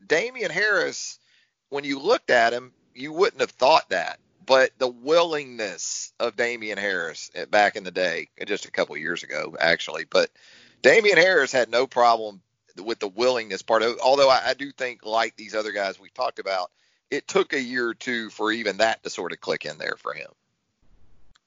[0.08, 1.20] Damien Harris,
[1.70, 4.20] when you looked at him, you wouldn't have thought that.
[4.50, 9.56] But the willingness of Damien Harris back in the day, just a couple years ago,
[9.60, 10.32] actually, but
[10.82, 12.42] Damien Harris had no problem
[12.84, 14.00] with the willingness part of.
[14.04, 16.72] Although I, I do think, like these other guys we talked about,
[17.12, 19.98] it took a year or two for even that to sort of click in there
[20.00, 20.32] for him.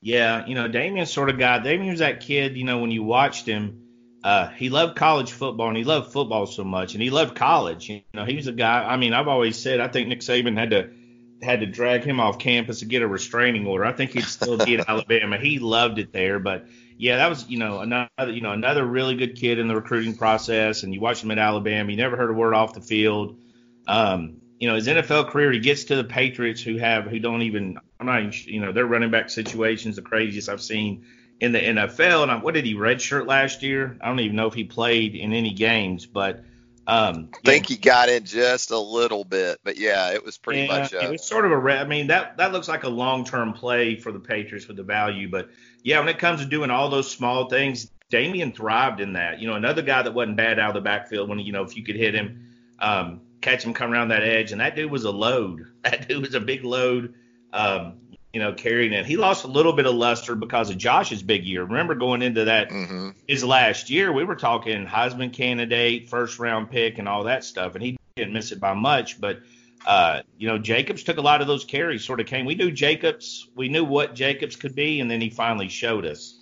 [0.01, 1.59] Yeah, you know, Damien's sort of guy.
[1.59, 3.83] Damien was that kid, you know, when you watched him,
[4.23, 7.89] uh, he loved college football and he loved football so much and he loved college.
[7.89, 8.85] You know, he was a guy.
[8.85, 11.02] I mean, I've always said I think Nick Saban had to
[11.43, 13.85] had to drag him off campus to get a restraining order.
[13.85, 15.39] I think he'd still be at Alabama.
[15.39, 19.17] He loved it there, but yeah, that was you know another you know another really
[19.17, 20.83] good kid in the recruiting process.
[20.83, 23.39] And you watch him at Alabama, you never heard a word off the field.
[23.87, 27.43] Um, you know his NFL career, he gets to the Patriots, who have who don't
[27.43, 31.05] even I'm not even, you know their running back situations the craziest I've seen
[31.41, 32.23] in the NFL.
[32.23, 33.97] And I, what did he redshirt last year?
[34.01, 36.45] I don't even know if he played in any games, but
[36.93, 40.63] um, I think he got in just a little bit, but yeah, it was pretty
[40.63, 40.93] yeah, much.
[40.93, 41.73] A, it was sort of a.
[41.73, 45.31] I mean, that that looks like a long-term play for the Patriots with the value,
[45.31, 45.49] but
[45.83, 49.41] yeah, when it comes to doing all those small things, Damien thrived in that.
[49.41, 51.79] You know, another guy that wasn't bad out of the backfield when you know if
[51.79, 52.47] you could hit him,
[52.79, 55.67] um, catch him coming around that edge, and that dude was a load.
[55.83, 57.15] That dude was a big load.
[57.53, 57.95] Um,
[58.33, 59.05] you know, carrying it.
[59.05, 61.65] He lost a little bit of luster because of Josh's big year.
[61.65, 63.11] Remember going into that mm-hmm.
[63.29, 67.75] his last year, we were talking Heisman candidate, first round pick, and all that stuff,
[67.75, 69.21] and he didn't miss it by much.
[69.21, 69.41] But
[69.87, 72.05] uh, you know, Jacobs took a lot of those carries.
[72.05, 72.47] Sort of came.
[72.47, 73.49] We knew Jacobs.
[73.55, 76.39] We knew what Jacobs could be, and then he finally showed us.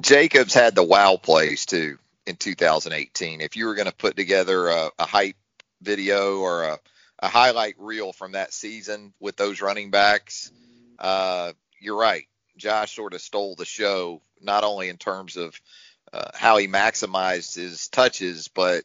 [0.00, 3.40] Jacobs had the wow plays too in 2018.
[3.40, 5.36] If you were going to put together a, a hype
[5.80, 6.78] video or a,
[7.18, 10.52] a highlight reel from that season with those running backs
[11.02, 12.24] uh, you're right.
[12.56, 15.60] Josh sort of stole the show, not only in terms of
[16.12, 18.84] uh, how he maximized his touches, but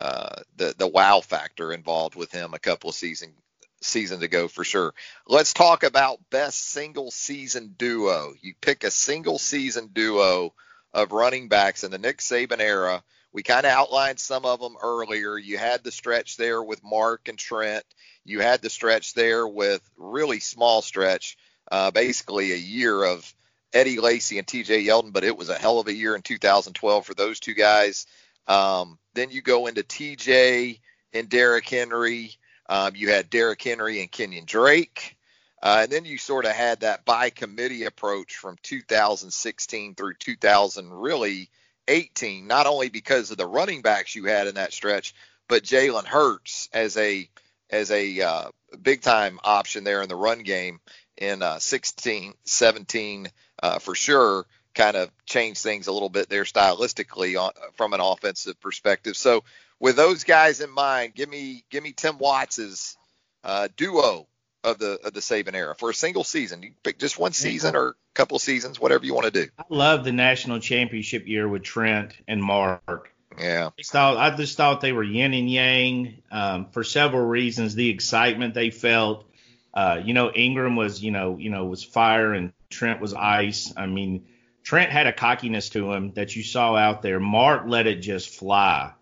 [0.00, 3.34] uh, the the wow factor involved with him a couple of season
[3.80, 4.94] seasons ago for sure.
[5.26, 8.34] Let's talk about best single season duo.
[8.40, 10.54] You pick a single season duo
[10.92, 13.02] of running backs in the Nick Saban era.
[13.32, 15.36] We kind of outlined some of them earlier.
[15.36, 17.84] You had the stretch there with Mark and Trent.
[18.24, 21.36] You had the stretch there with really small stretch
[21.70, 23.32] uh, basically a year of
[23.72, 27.06] Eddie Lacy and TJ Yeldon, but it was a hell of a year in 2012
[27.06, 28.06] for those two guys.
[28.46, 30.80] Um, then you go into TJ
[31.12, 32.32] and Derrick Henry.
[32.68, 35.16] Um, you had Derrick Henry and Kenyon Drake.
[35.62, 40.90] Uh, and then you sort of had that by committee approach from 2016 through 2000,
[40.90, 41.50] really
[41.88, 45.14] 18, not only because of the running backs you had in that stretch,
[45.48, 47.28] but Jalen Hurts as a
[47.70, 48.50] as a uh,
[48.80, 50.80] big time option there in the run game
[51.18, 53.28] in uh, 16, 17
[53.62, 58.00] uh, for sure kind of changed things a little bit there stylistically on, from an
[58.00, 59.16] offensive perspective.
[59.16, 59.42] So
[59.80, 62.96] with those guys in mind, give me give me Tim Watts's
[63.44, 64.26] uh, duo
[64.64, 66.62] of the of the Saban era for a single season.
[66.62, 69.50] You pick just one season or a couple seasons, whatever you want to do.
[69.58, 73.12] I love the national championship year with Trent and Mark.
[73.38, 73.70] Yeah.
[73.78, 77.74] I, thought, I just thought they were yin and yang um, for several reasons.
[77.74, 79.27] The excitement they felt,
[79.74, 83.72] uh, you know, Ingram was, you know, you know, was fire and Trent was ice.
[83.76, 84.26] I mean,
[84.62, 87.20] Trent had a cockiness to him that you saw out there.
[87.20, 88.92] Mark let it just fly.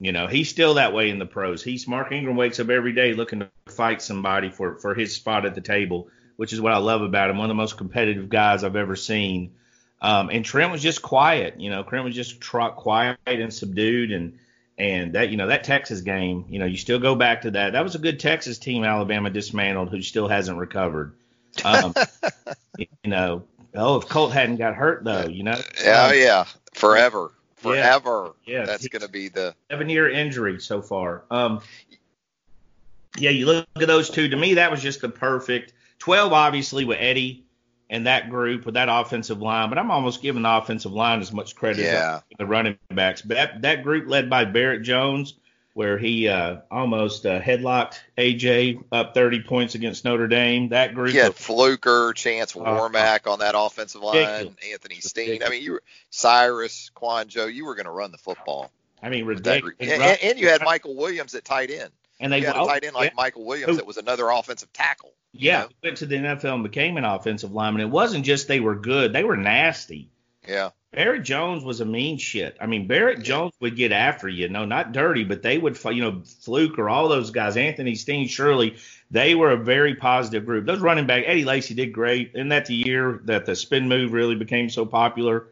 [0.00, 1.62] You know, he's still that way in the pros.
[1.62, 5.46] He's Mark Ingram wakes up every day looking to fight somebody for for his spot
[5.46, 7.38] at the table, which is what I love about him.
[7.38, 9.54] One of the most competitive guys I've ever seen.
[10.02, 11.60] Um, and Trent was just quiet.
[11.60, 14.38] You know, Trent was just quiet and subdued and
[14.76, 17.72] and that, you know, that Texas game, you know, you still go back to that.
[17.72, 21.14] That was a good Texas team Alabama dismantled who still hasn't recovered.
[21.64, 21.94] Um,
[22.78, 25.60] you know, oh, if Colt hadn't got hurt though, you know.
[25.84, 28.32] Oh um, yeah, forever, forever.
[28.44, 28.64] Yeah, yeah.
[28.66, 31.24] that's going to be the seven year injury so far.
[31.30, 31.60] Um,
[33.16, 34.28] yeah, you look at those two.
[34.28, 36.32] To me, that was just the perfect twelve.
[36.32, 37.43] Obviously, with Eddie
[37.90, 41.32] and that group with that offensive line, but I'm almost giving the offensive line as
[41.32, 42.20] much credit yeah.
[42.30, 43.22] as the running backs.
[43.22, 45.34] But that, that group led by Barrett Jones,
[45.74, 50.68] where he uh, almost uh, headlocked AJ up 30 points against Notre Dame.
[50.70, 51.12] That group.
[51.12, 54.56] Yeah, Fluker, Chance uh, Warmack uh, on that offensive line, ridiculous.
[54.72, 55.42] Anthony Steen.
[55.42, 58.70] I mean, you were Cyrus, Kouandjio, you were going to run the football.
[59.02, 59.74] I mean, ridiculous.
[59.80, 61.90] And, and, and, you had Michael Williams at tight end.
[62.20, 63.16] And they you had a tight end like yeah.
[63.16, 65.12] Michael Williams that was another offensive tackle.
[65.32, 65.68] Yeah, know?
[65.82, 67.82] went to the NFL and became an offensive lineman.
[67.82, 70.10] It wasn't just they were good; they were nasty.
[70.46, 70.70] Yeah.
[70.92, 72.56] Barrett Jones was a mean shit.
[72.60, 73.24] I mean, Barrett yeah.
[73.24, 74.48] Jones would get after you.
[74.48, 78.76] No, not dirty, but they would, you know, Fluker all those guys, Anthony Steen, Shirley,
[79.10, 80.66] they were a very positive group.
[80.66, 82.30] Those running back, Eddie Lacy did great.
[82.34, 85.48] Isn't that the year that the spin move really became so popular?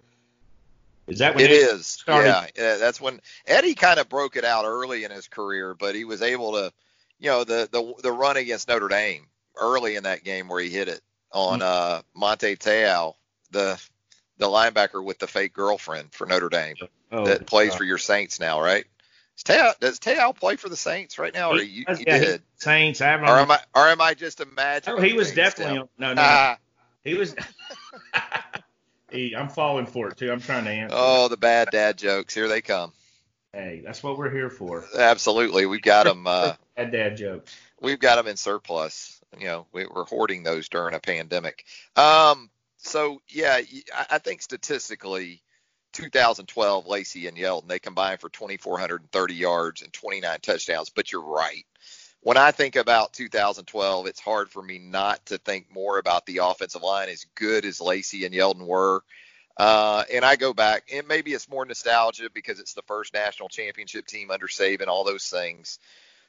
[1.07, 1.87] Is that when it is?
[1.87, 2.29] Started?
[2.29, 5.95] Yeah, yeah, that's when Eddie kind of broke it out early in his career, but
[5.95, 6.72] he was able to,
[7.18, 9.26] you know, the the the run against Notre Dame
[9.57, 11.01] early in that game where he hit it
[11.33, 11.62] on mm-hmm.
[11.62, 13.14] uh, Manti Te'o,
[13.51, 13.83] the
[14.39, 16.76] the linebacker with the fake girlfriend for Notre Dame
[17.11, 18.85] oh, that plays uh, for your Saints now, right?
[19.45, 22.43] Does does Te'o play for the Saints right now, or he, he yeah, did?
[22.57, 23.01] Saints.
[23.01, 24.99] I or am I or am I just imagining?
[24.99, 26.22] Oh, he was definitely on, no no.
[26.24, 26.59] Ah.
[27.03, 27.35] He was.
[29.13, 30.33] I'm falling for it too.
[30.33, 30.97] I'm trying to answer.
[30.99, 32.35] Oh, the bad dad jokes.
[32.35, 32.93] Here they come.
[33.53, 34.85] Hey, that's what we're here for.
[34.97, 36.27] Absolutely, we've got them.
[36.27, 39.21] Uh, bad dad jokes we've got them in surplus.
[39.39, 41.65] You know, we, are hoarding those during a pandemic.
[41.97, 42.49] Um,
[42.79, 43.61] so yeah,
[44.11, 45.43] I think statistically,
[45.93, 50.91] 2012, Lacy and Yeldon they combined for 2,430 yards and 29 touchdowns.
[50.91, 51.65] But you're right.
[52.23, 56.39] When I think about 2012, it's hard for me not to think more about the
[56.39, 59.03] offensive line as good as Lacy and Yeldon were.
[59.57, 63.49] Uh, and I go back, and maybe it's more nostalgia because it's the first national
[63.49, 65.81] championship team under Saban, all those things.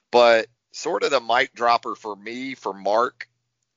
[0.09, 3.29] But sort of the mic dropper for me, for Mark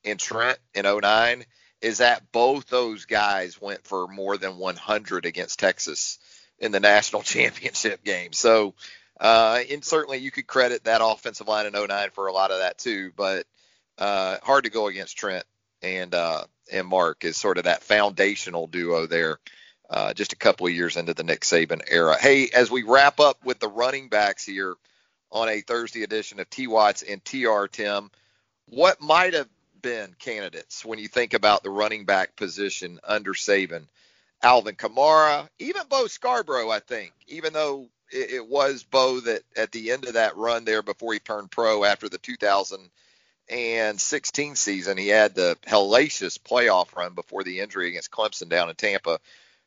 [0.02, 1.44] and Trent in 09,
[1.82, 6.18] is that both those guys went for more than 100 against Texas
[6.58, 8.32] in the national championship game.
[8.32, 8.74] So,
[9.20, 12.58] uh, and certainly you could credit that offensive line in 09 for a lot of
[12.58, 13.46] that too, but
[13.98, 15.44] uh, hard to go against Trent
[15.82, 19.38] and uh, and Mark is sort of that foundational duo there.
[19.88, 22.16] Uh, just a couple of years into the Nick Saban era.
[22.20, 24.74] Hey, as we wrap up with the running backs here
[25.30, 28.10] on a Thursday edition of T Watts and TR Tim,
[28.68, 29.48] what might have
[29.80, 33.86] been candidates when you think about the running back position under Saban?
[34.42, 39.70] Alvin Kamara, even Bo Scarborough, I think, even though it, it was Bo that at
[39.72, 45.08] the end of that run there before he turned pro after the 2016 season, he
[45.08, 49.18] had the hellacious playoff run before the injury against Clemson down in Tampa.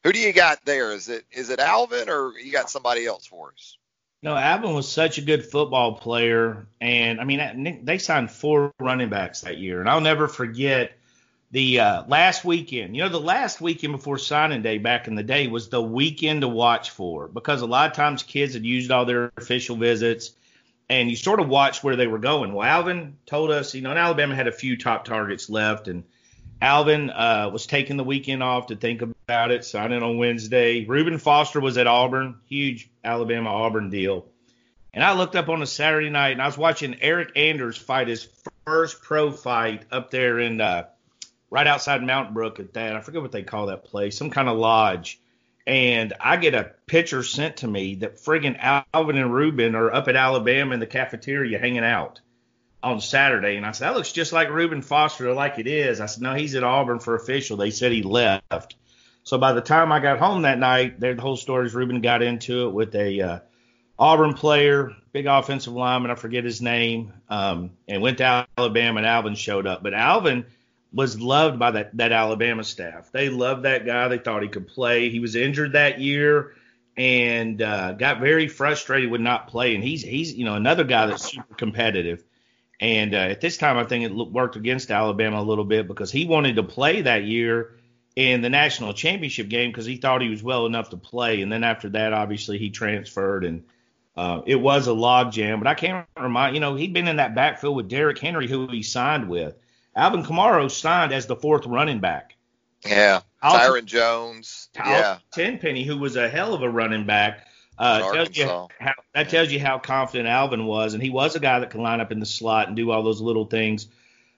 [0.03, 0.91] Who do you got there?
[0.93, 3.77] Is it is it Alvin or you got somebody else for us?
[4.21, 9.09] No, Alvin was such a good football player, and I mean they signed four running
[9.09, 10.98] backs that year, and I'll never forget
[11.51, 12.95] the uh, last weekend.
[12.95, 16.41] You know, the last weekend before signing day back in the day was the weekend
[16.41, 20.31] to watch for because a lot of times kids had used all their official visits,
[20.89, 22.53] and you sort of watched where they were going.
[22.53, 26.03] Well, Alvin told us, you know, and Alabama had a few top targets left, and
[26.61, 30.85] Alvin uh, was taking the weekend off to think about it, signing on Wednesday.
[30.85, 34.25] Reuben Foster was at Auburn, huge Alabama Auburn deal.
[34.93, 38.07] And I looked up on a Saturday night and I was watching Eryk Anders fight
[38.07, 38.27] his
[38.65, 40.85] first pro fight up there in uh,
[41.49, 42.95] right outside Mountain Brook at that.
[42.95, 45.19] I forget what they call that place, some kind of lodge.
[45.65, 48.57] And I get a picture sent to me that friggin'
[48.93, 52.21] Alvin and Reuben are up at Alabama in the cafeteria hanging out
[52.81, 55.99] on Saturday, and I said that looks just like Reuben Foster, like it is.
[55.99, 57.57] I said no, he's at Auburn for official.
[57.57, 58.75] They said he left.
[59.23, 62.21] So by the time I got home that night, the whole story is Reuben got
[62.21, 63.39] into it with a uh,
[63.97, 69.05] Auburn player, big offensive lineman, I forget his name, um, and went to Alabama, and
[69.05, 69.83] Alvin showed up.
[69.83, 70.45] But Alvin
[70.91, 73.11] was loved by that that Alabama staff.
[73.11, 74.07] They loved that guy.
[74.07, 75.09] They thought he could play.
[75.09, 76.55] He was injured that year
[76.97, 79.81] and uh, got very frustrated with not playing.
[79.81, 82.23] He's he's you know another guy that's super competitive.
[82.81, 86.11] And uh, at this time, I think it worked against Alabama a little bit because
[86.11, 87.75] he wanted to play that year
[88.15, 91.41] in the national championship game because he thought he was well enough to play.
[91.41, 93.63] And then after that, obviously, he transferred and
[94.15, 95.59] uh, it was a logjam.
[95.59, 98.67] But I can't remind, you know, he'd been in that backfield with Derrick Henry, who
[98.67, 99.55] he signed with.
[99.99, 102.35] Alvin Kamara signed as the fourth running back.
[102.85, 103.21] Yeah.
[103.43, 104.69] Tyren Jones.
[104.75, 105.17] Yeah.
[105.31, 107.45] Tenpenny, who was a hell of a running back.
[107.77, 108.45] Uh, tells you
[108.79, 111.81] how, that tells you how confident Alvin was, and he was a guy that can
[111.81, 113.87] line up in the slot and do all those little things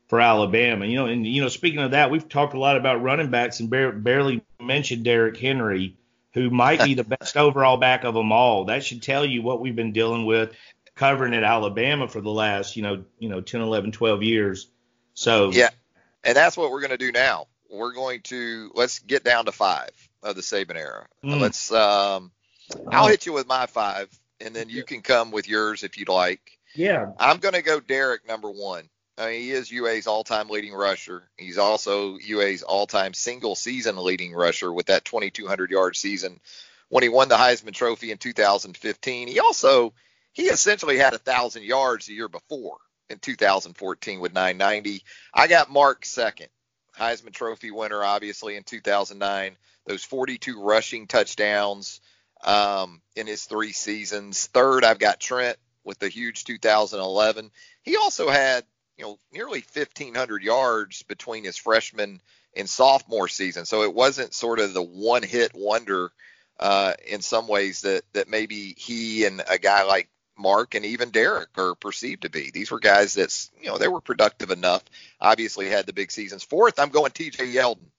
[0.09, 0.85] for Alabama.
[0.85, 3.59] You know, and you know, speaking of that, we've talked a lot about running backs
[3.59, 5.95] and bar- barely mentioned Derrick Henry,
[6.33, 8.65] who might be the best overall back of them all.
[8.65, 10.55] That should tell you what we've been dealing with
[10.95, 14.67] covering at Alabama for the last, you know, you know, 10, 11, 12 years.
[15.21, 15.69] So yeah,
[16.23, 17.45] and that's what we're going to do now.
[17.69, 19.91] We're going to let's get down to five
[20.23, 21.05] of the Saban era.
[21.23, 21.39] Mm.
[21.39, 22.31] Let's um
[22.91, 24.09] I'll hit you with my five,
[24.39, 26.57] and then you can come with yours if you'd like.
[26.73, 27.11] Yeah.
[27.19, 28.89] I'm going to go Derrick number one.
[29.15, 31.21] I mean, he is UA's all-time leading rusher.
[31.37, 36.39] He's also UA's all-time single-season leading rusher with that 2,200-yard season
[36.89, 39.27] when he won the Heisman Trophy in 2015.
[39.27, 39.93] He also
[40.31, 42.77] he essentially had a thousand yards the year before
[43.11, 45.03] in 2014 with 990.
[45.33, 46.47] I got Mark second,
[46.97, 49.57] Heisman Trophy winner, obviously in 2009.
[49.85, 52.01] Those 42 rushing touchdowns
[52.43, 54.47] um, in his three seasons.
[54.47, 57.51] Third, I've got Trent with the huge 2011.
[57.83, 58.63] He also had,
[58.97, 62.21] you know, nearly 1,500 yards between his freshman
[62.55, 63.65] and sophomore season.
[63.65, 66.11] So it wasn't sort of the one hit wonder
[66.59, 70.09] uh, in some ways that, that maybe he and a guy like
[70.41, 72.51] Mark and even Derrick are perceived to be.
[72.51, 74.83] These were guys that's, you know, they were productive enough.
[75.19, 76.43] Obviously had the big seasons.
[76.43, 77.91] Fourth, I'm going TJ Yeldon.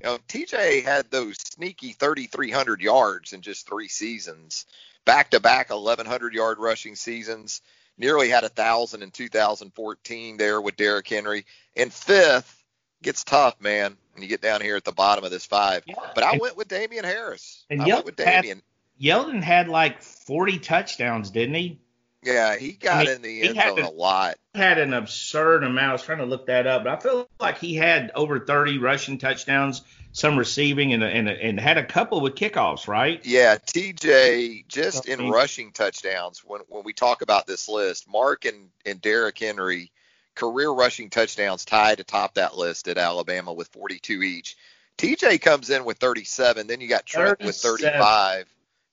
[0.00, 4.66] You know, TJ had those sneaky 3,300 yards in just three seasons,
[5.04, 7.60] back to back 1,100 yard rushing seasons.
[7.98, 11.44] Nearly had a thousand in 2014 there with Derrick Henry.
[11.76, 12.62] And fifth
[13.02, 13.96] gets tough, man.
[14.14, 15.94] When you get down here at the bottom of this five, yeah.
[16.14, 17.64] but I and, went with Damien Harris.
[17.70, 18.58] And I Yeldon went with Damien.
[18.58, 21.80] Had, Yeldon had like 40 touchdowns, didn't he?
[22.22, 24.36] Yeah, he got I mean, in the end zone a, a lot.
[24.54, 25.90] Had an absurd amount.
[25.90, 28.78] I was trying to look that up, but I feel like he had over 30
[28.78, 33.24] rushing touchdowns, some receiving, and and, and had a couple with kickoffs, right?
[33.24, 36.44] Yeah, TJ just in rushing touchdowns.
[36.44, 39.90] When when we talk about this list, Mark and and Derrick Henry
[40.34, 44.56] career rushing touchdowns tied atop that list at Alabama with 42 each.
[44.96, 46.66] TJ comes in with 37.
[46.66, 47.46] Then you got Trent 37.
[47.46, 48.46] with 35.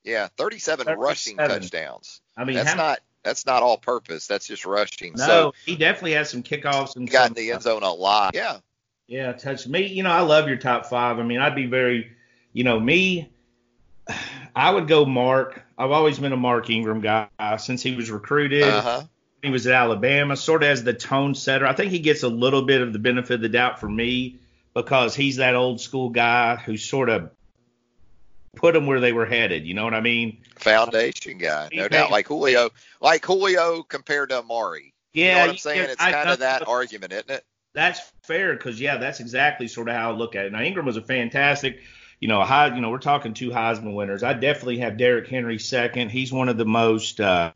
[0.04, 2.22] Yeah, 37, 37, rushing touchdowns.
[2.36, 4.28] I mean, that's how, not that's not all purpose.
[4.28, 5.14] That's just rushing.
[5.14, 8.36] No, so, he definitely has some kickoffs and got in the end zone a lot.
[8.36, 8.58] Yeah.
[9.08, 9.88] Yeah, touch me.
[9.88, 11.18] You know, I love your top five.
[11.18, 12.12] I mean, I'd be very,
[12.54, 13.32] you know, me.
[14.56, 15.64] I would go Mark.
[15.78, 18.64] I've always been a Mark Ingram guy since he was recruited.
[18.64, 19.04] Uh-huh.
[19.42, 21.66] He was at Alabama, sort of as the tone setter.
[21.66, 24.40] I think he gets a little bit of the benefit of the doubt for me
[24.74, 27.32] because he's that old school guy who sort of
[28.56, 29.66] put them where they were headed.
[29.66, 30.42] You know what I mean?
[30.58, 32.12] Foundation guy, no doubt.
[32.12, 32.70] Like Julio,
[33.02, 34.94] like Julio compared to Amari.
[35.14, 35.90] Yeah, you know what I'm saying?
[35.90, 37.46] it's kind of that argument, isn't it?
[37.74, 40.52] That's fair because yeah, that's exactly sort of how I look at it.
[40.52, 41.82] Now Ingram was a fantastic,
[42.20, 42.74] you know, high.
[42.74, 44.24] You know, we're talking two Heisman winners.
[44.24, 46.10] I definitely have Derrick Henry second.
[46.10, 47.52] He's one of the most uh,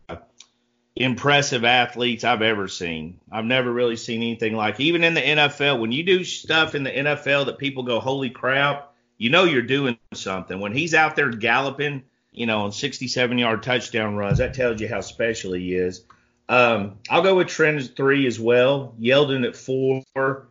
[0.95, 3.19] impressive athletes I've ever seen.
[3.31, 4.79] I've never really seen anything like.
[4.79, 8.29] Even in the NFL, when you do stuff in the NFL that people go, "Holy
[8.29, 10.59] crap!" You know you're doing something.
[10.59, 14.87] When he's out there galloping, you know, on 67 yard touchdown runs, that tells you
[14.87, 16.03] how special he is.
[16.49, 18.95] Um, I'll go with Trent at three as well.
[18.99, 20.47] Yeldon at four.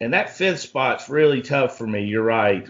[0.00, 2.04] And that fifth spot's really tough for me.
[2.04, 2.68] You're right.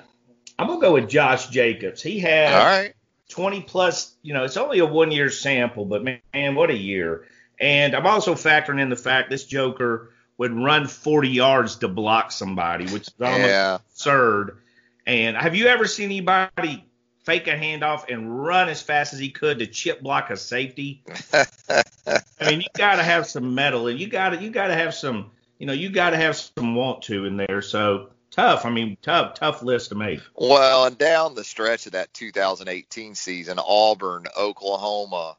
[0.58, 2.02] I'm gonna go with Josh Jacobs.
[2.02, 2.94] He had All right.
[3.28, 4.14] 20 plus.
[4.22, 7.26] You know, it's only a one year sample, but man, what a year!
[7.60, 12.30] And I'm also factoring in the fact this Joker would run 40 yards to block
[12.30, 13.78] somebody, which is almost yeah.
[13.90, 14.58] absurd.
[15.06, 16.84] And have you ever seen anybody
[17.24, 21.04] fake a handoff and run as fast as he could to chip block a safety?
[21.32, 24.74] I mean, you got to have some metal, and you got to you got to
[24.74, 27.62] have some, you know, you got to have some want to in there.
[27.62, 28.64] So tough.
[28.64, 30.20] I mean, tough, tough list to make.
[30.34, 35.36] Well, and down the stretch of that 2018 season, Auburn, Oklahoma,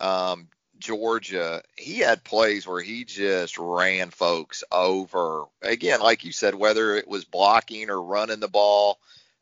[0.00, 0.48] um,
[0.78, 5.44] Georgia, he had plays where he just ran folks over.
[5.62, 8.98] Again, like you said, whether it was blocking or running the ball,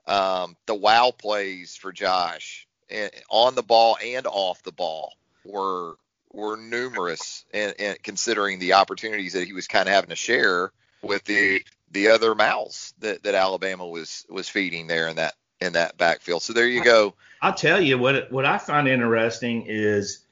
[0.07, 5.13] um, the wow plays for Josh eh, on the ball and off the ball
[5.45, 5.97] were
[6.33, 10.71] were numerous, and, and considering the opportunities that he was kind of having to share
[11.03, 11.63] with the
[11.93, 16.43] the other mouths that, that Alabama was was feeding there in that in that backfield.
[16.43, 17.15] So there you go.
[17.41, 20.26] I'll tell you what what I find interesting is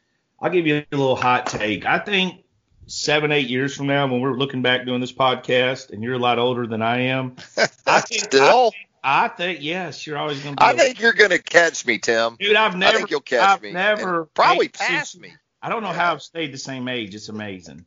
[0.44, 1.86] I'll give you a little hot take.
[1.86, 2.44] I think
[2.86, 6.18] seven, eight years from now, when we're looking back doing this podcast, and you're a
[6.18, 7.36] lot older than I am,
[7.86, 8.70] I think, still.
[9.02, 10.60] I, I think yes, you're always going to.
[10.60, 12.36] Be I think you're going to catch me, Tim.
[12.38, 12.94] Dude, I've never.
[12.94, 13.72] I think you'll catch I've me.
[13.72, 15.32] Never probably pass me.
[15.62, 15.94] I don't know yeah.
[15.94, 17.14] how I've stayed the same age.
[17.14, 17.86] It's amazing.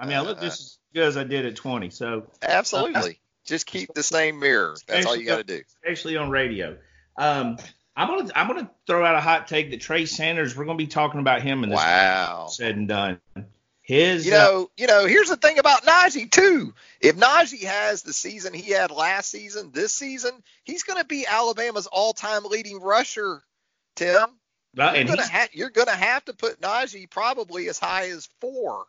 [0.00, 1.90] I mean, I look just as good as I did at 20.
[1.90, 4.76] So absolutely, uh, just keep the same mirror.
[4.86, 5.60] That's all you got to do.
[5.84, 6.78] Especially on radio.
[7.18, 7.58] Um,
[7.98, 10.56] I'm gonna I'm gonna throw out a hot take that Trey Sanders.
[10.56, 11.76] We're gonna be talking about him in this.
[11.76, 12.46] Wow.
[12.48, 13.18] Said and done.
[13.82, 14.24] His.
[14.24, 15.06] You know, uh, you know.
[15.06, 16.74] Here's the thing about Najee too.
[17.00, 20.30] If Najee has the season he had last season, this season,
[20.62, 23.42] he's gonna be Alabama's all-time leading rusher.
[23.96, 24.28] Tim.
[24.78, 28.84] Uh, you're, gonna ha- you're gonna have to put Najee probably as high as four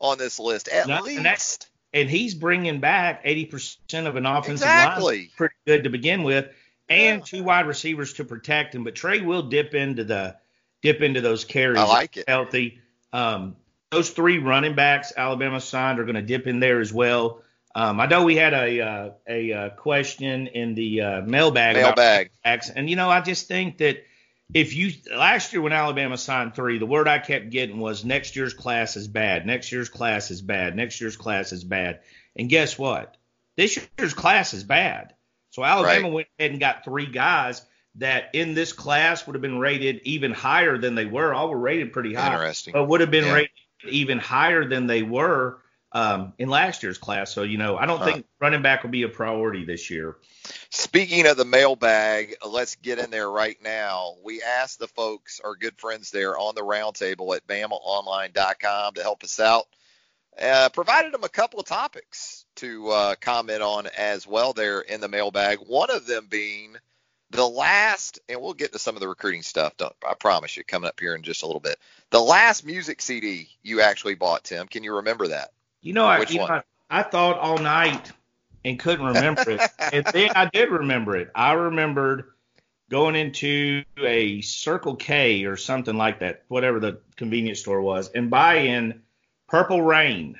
[0.00, 1.68] on this list at least.
[1.92, 5.18] And, and, he's bringing back 80% of an offensive exactly.
[5.18, 6.46] line, pretty good to begin with
[6.88, 7.24] and yeah.
[7.24, 8.84] two wide receivers to protect him.
[8.84, 10.36] But Trey will dip into the
[10.82, 11.78] dip into those carries.
[11.78, 12.28] I like it.
[12.28, 12.80] Healthy.
[13.12, 13.56] Um,
[13.90, 17.42] those three running backs Alabama signed are going to dip in there as well.
[17.76, 21.76] Um, I know we had a uh, a uh, question in the uh, mailbag.
[21.76, 22.30] Mailbag.
[22.70, 24.04] And you know, I just think that
[24.52, 28.36] if you last year when Alabama signed three, the word I kept getting was next
[28.36, 29.46] year's class is bad.
[29.46, 30.76] Next year's class is bad.
[30.76, 32.00] Next year's class is bad.
[32.36, 33.16] And guess what?
[33.56, 35.13] This year's class is bad.
[35.54, 36.12] So Alabama right.
[36.12, 37.62] went ahead and got three guys
[37.96, 41.32] that in this class would have been rated even higher than they were.
[41.32, 42.34] All were rated pretty high.
[42.34, 42.72] Interesting.
[42.72, 43.34] But would have been yeah.
[43.34, 43.50] rated
[43.88, 45.60] even higher than they were
[45.92, 47.32] um, in last year's class.
[47.32, 48.04] So, you know, I don't huh.
[48.04, 50.16] think running back will be a priority this year.
[50.70, 54.16] Speaking of the mailbag, let's get in there right now.
[54.24, 59.22] We asked the folks, our good friends there on the roundtable at BamaOnline.com to help
[59.22, 59.66] us out.
[60.36, 65.00] Uh, provided them a couple of topics to uh, comment on as well there in
[65.00, 65.58] the mailbag.
[65.58, 66.76] One of them being
[67.30, 69.74] the last, and we'll get to some of the recruiting stuff.
[69.80, 71.78] I promise you, coming up here in just a little bit.
[72.10, 74.66] The last music CD you actually bought, Tim.
[74.66, 75.50] Can you remember that?
[75.82, 78.12] You know, I, you know, I, I thought all night
[78.64, 79.60] and couldn't remember it,
[79.92, 81.30] and then I did remember it.
[81.34, 82.30] I remembered
[82.90, 88.30] going into a Circle K or something like that, whatever the convenience store was, and
[88.30, 89.02] buying
[89.48, 90.36] Purple Rain.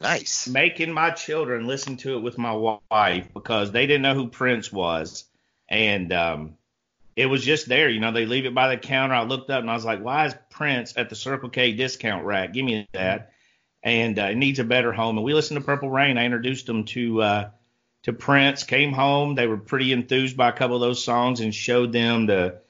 [0.00, 0.46] Nice.
[0.46, 4.70] Making my children listen to it with my wife because they didn't know who Prince
[4.70, 5.24] was.
[5.68, 6.56] And um,
[7.16, 7.88] it was just there.
[7.88, 9.14] You know, they leave it by the counter.
[9.14, 12.26] I looked up and I was like, why is Prince at the Circle K discount
[12.26, 12.52] rack?
[12.52, 13.32] Give me that.
[13.82, 15.16] And uh, it needs a better home.
[15.16, 16.18] And we listened to Purple Rain.
[16.18, 17.50] I introduced them to uh,
[18.02, 18.64] to Prince.
[18.64, 19.34] Came home.
[19.34, 22.60] They were pretty enthused by a couple of those songs and showed them the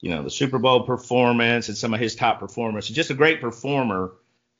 [0.00, 2.88] you know the Super Bowl performance and some of his top performers.
[2.88, 4.12] Just a great performer.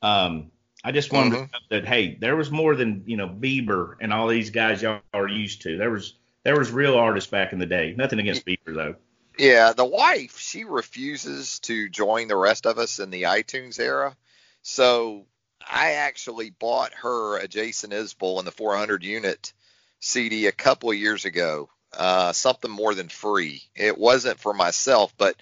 [0.03, 0.51] Um,
[0.85, 1.45] I just wanted mm-hmm.
[1.45, 4.83] to know that hey, there was more than you know Bieber and all these guys
[4.83, 5.79] y'all are used to.
[5.79, 7.95] There was there was real artists back in the day.
[7.97, 8.97] Nothing against Bieber though.
[9.39, 14.15] Yeah, the wife she refuses to join the rest of us in the iTunes era.
[14.63, 15.25] So
[15.67, 19.53] I actually bought her a Jason Isbell in the 400 unit
[20.01, 21.69] CD a couple of years ago.
[21.93, 23.63] Uh, something more than free.
[23.75, 25.37] It wasn't for myself, but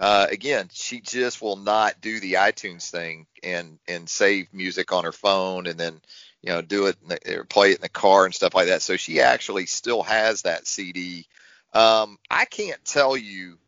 [0.00, 5.04] uh, again, she just will not do the iTunes thing and and save music on
[5.04, 6.00] her phone and then
[6.42, 8.82] you know do it the, or play it in the car and stuff like that.
[8.82, 11.26] So she actually still has that CD.
[11.72, 13.58] Um, I can't tell you.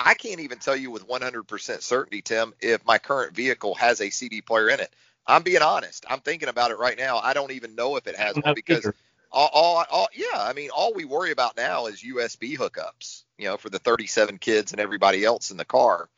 [0.00, 4.10] I can't even tell you with 100% certainty, Tim, if my current vehicle has a
[4.10, 4.94] CD player in it.
[5.26, 6.06] I'm being honest.
[6.08, 7.18] I'm thinking about it right now.
[7.18, 8.88] I don't even know if it has one because
[9.30, 13.46] all, all, all, yeah, I mean, all we worry about now is USB hookups, you
[13.46, 16.08] know, for the 37 kids and everybody else in the car,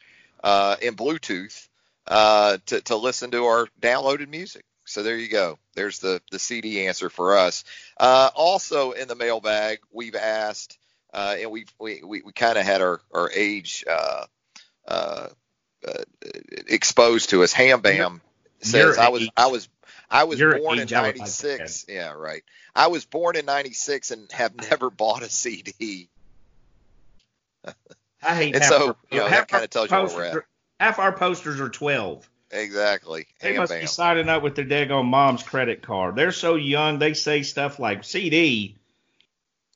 [0.42, 1.68] uh, and Bluetooth,
[2.06, 4.64] uh, to, to listen to our downloaded music.
[4.84, 5.58] So there you go.
[5.74, 7.64] There's the, the CD answer for us.
[7.96, 10.78] Uh, also in the mailbag, we've asked,
[11.14, 14.24] uh, and we've, we, we, we kind of had our, our age, uh,
[14.88, 15.28] uh,
[15.86, 16.02] uh,
[16.66, 17.52] exposed to us.
[17.52, 18.20] Ham Bam
[18.60, 19.68] says I was, I was,
[20.10, 21.86] I was You're born in '96.
[21.88, 22.42] Yeah, right.
[22.74, 26.08] I was born in '96 and have never bought a CD.
[28.22, 30.44] I hate and so you know that kind of tells you where we're at.
[30.78, 32.28] Half our posters are 12.
[32.52, 33.26] Exactly.
[33.40, 33.80] They must bam.
[33.80, 36.16] be signing up with their daggone mom's credit card.
[36.16, 36.98] They're so young.
[36.98, 38.76] They say stuff like CD.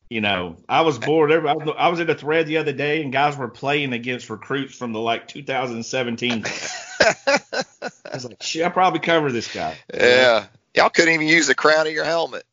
[0.09, 1.31] You know, I was bored.
[1.31, 4.93] I was in a thread the other day, and guys were playing against recruits from
[4.93, 6.45] the like 2017.
[7.01, 7.65] I
[8.13, 9.77] was like, shit, I probably cover this guy.
[9.93, 10.47] Yeah.
[10.75, 12.45] Y'all couldn't even use the crown of your helmet.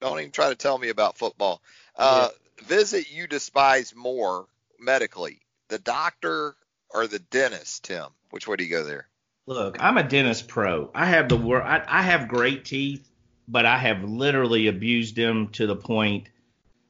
[0.00, 1.60] Don't even try to tell me about football.
[1.96, 2.66] Uh, yeah.
[2.66, 4.46] Visit you despise more
[4.80, 6.56] medically, the doctor
[6.90, 8.06] or the dentist, Tim?
[8.30, 9.08] Which way do you go there?
[9.46, 10.90] Look, I'm a dentist pro.
[10.94, 13.08] I have the wor- I, I have great teeth,
[13.46, 16.28] but I have literally abused them to the point.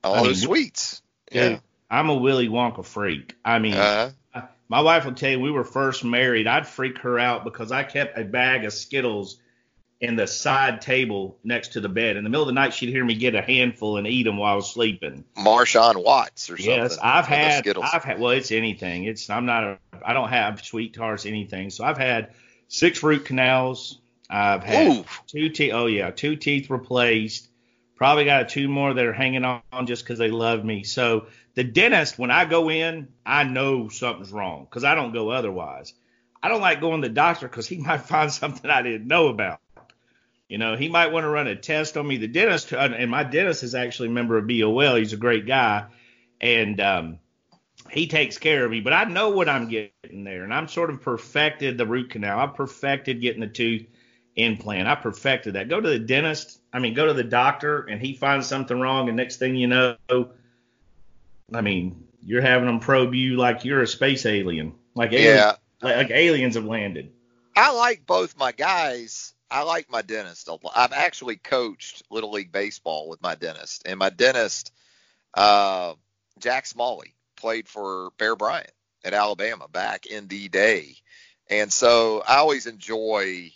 [0.02, 1.02] All I mean, the sweets.
[1.30, 1.58] Yeah.
[1.90, 3.36] I'm a Willy Wonka freak.
[3.44, 4.10] I mean, uh-huh
[4.68, 6.46] my wife will tell you we were first married.
[6.46, 9.38] I'd freak her out because I kept a bag of Skittles
[10.00, 12.16] in the side table next to the bed.
[12.16, 14.36] In the middle of the night, she'd hear me get a handful and eat them
[14.36, 15.24] while I was sleeping.
[15.36, 16.74] Marshawn Watts or something.
[16.74, 17.66] Yes, I've had.
[17.66, 18.20] I've had.
[18.20, 19.04] Well, it's anything.
[19.04, 19.30] It's.
[19.30, 19.64] I'm not.
[19.64, 21.24] A, I don't have sweet tarts.
[21.24, 21.70] Anything.
[21.70, 22.34] So I've had
[22.68, 24.00] six root canals.
[24.28, 25.04] I've had Ooh.
[25.26, 25.72] two teeth.
[25.72, 27.48] Oh yeah, two teeth replaced.
[27.96, 30.84] Probably got two more that are hanging on just because they love me.
[30.84, 35.30] So the dentist, when I go in, I know something's wrong because I don't go
[35.30, 35.94] otherwise.
[36.42, 39.28] I don't like going to the doctor because he might find something I didn't know
[39.28, 39.60] about.
[40.48, 42.18] You know, he might want to run a test on me.
[42.18, 44.94] The dentist, uh, and my dentist is actually a member of BOL.
[44.94, 45.86] He's a great guy,
[46.40, 47.18] and um,
[47.90, 48.80] he takes care of me.
[48.80, 52.38] But I know what I'm getting there, and I'm sort of perfected the root canal.
[52.38, 53.86] I perfected getting the tooth
[54.36, 54.86] implant.
[54.86, 55.68] I perfected that.
[55.68, 56.60] Go to the dentist.
[56.72, 59.66] I mean, go to the doctor, and he finds something wrong, and next thing you
[59.66, 59.96] know,
[61.52, 65.52] I mean, you're having them probe you like you're a space alien, like aliens, yeah,
[65.80, 67.12] like, like aliens have landed.
[67.56, 69.32] I like both my guys.
[69.50, 70.48] I like my dentist.
[70.74, 74.72] I've actually coached little league baseball with my dentist, and my dentist,
[75.34, 75.94] uh,
[76.38, 78.72] Jack Smalley, played for Bear Bryant
[79.04, 80.96] at Alabama back in the day,
[81.48, 83.52] and so I always enjoy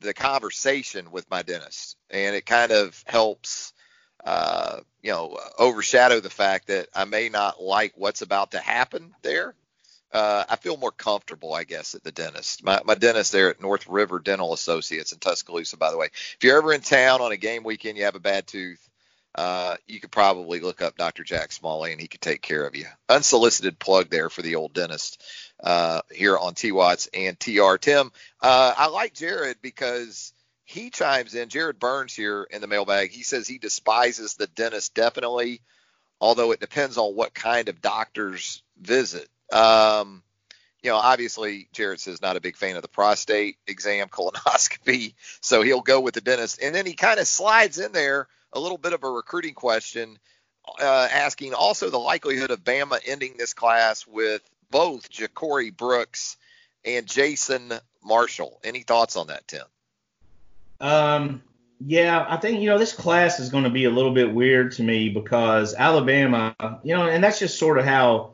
[0.00, 3.74] the conversation with my dentist, and it kind of helps
[4.24, 9.14] uh, you know, overshadow the fact that I may not like what's about to happen
[9.22, 9.54] there.
[10.12, 12.64] Uh, I feel more comfortable, I guess, at the dentist.
[12.64, 16.06] My, my dentist there at North River Dental Associates in Tuscaloosa, by the way.
[16.06, 18.90] If you're ever in town on a game weekend, you have a bad tooth,
[19.34, 21.22] uh, you could probably look up Dr.
[21.22, 22.86] Jack Smalley and he could take care of you.
[23.08, 25.22] Unsolicited plug there for the old dentist
[25.62, 27.76] uh, here on T Watts and TR.
[27.76, 30.32] Tim, uh, I like Jared because
[30.64, 31.48] he chimes in.
[31.48, 33.10] Jared Burns here in the mailbag.
[33.10, 35.62] He says he despises the dentist definitely,
[36.20, 39.28] although it depends on what kind of doctor's visit.
[39.52, 40.22] Um,
[40.82, 45.62] you know, obviously Jared is not a big fan of the prostate exam colonoscopy, so
[45.62, 46.60] he'll go with the dentist.
[46.62, 50.18] And then he kind of slides in there a little bit of a recruiting question
[50.80, 56.36] uh, asking also the likelihood of Bama ending this class with both Ja'Cory Brooks
[56.84, 57.72] and Jason
[58.04, 58.60] Marshall.
[58.64, 59.64] Any thoughts on that, Tim?
[60.80, 61.42] Um,
[61.84, 64.72] yeah, I think you know this class is going to be a little bit weird
[64.72, 68.32] to me because Alabama, you know, and that's just sort of how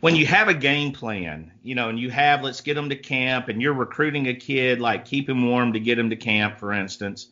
[0.00, 2.96] when you have a game plan, you know, and you have let's get them to
[2.96, 6.58] camp, and you're recruiting a kid like keep him warm to get him to camp,
[6.58, 7.28] for instance,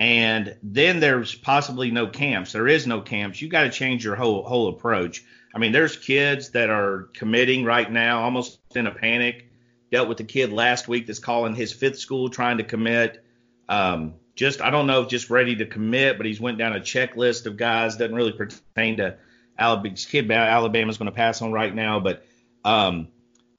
[0.00, 2.52] and then there's possibly no camps.
[2.52, 3.40] There is no camps.
[3.40, 5.24] You got to change your whole whole approach.
[5.54, 9.48] I mean, there's kids that are committing right now, almost in a panic.
[9.90, 13.22] Dealt with a kid last week that's calling his fifth school trying to commit
[13.68, 16.80] um, just I don't know if just ready to commit, but he's went down a
[16.80, 19.16] checklist of guys doesn't really pertain to
[19.58, 20.30] Alabama's kid.
[20.30, 22.24] Alabama's going to pass on right now, but
[22.64, 23.08] um,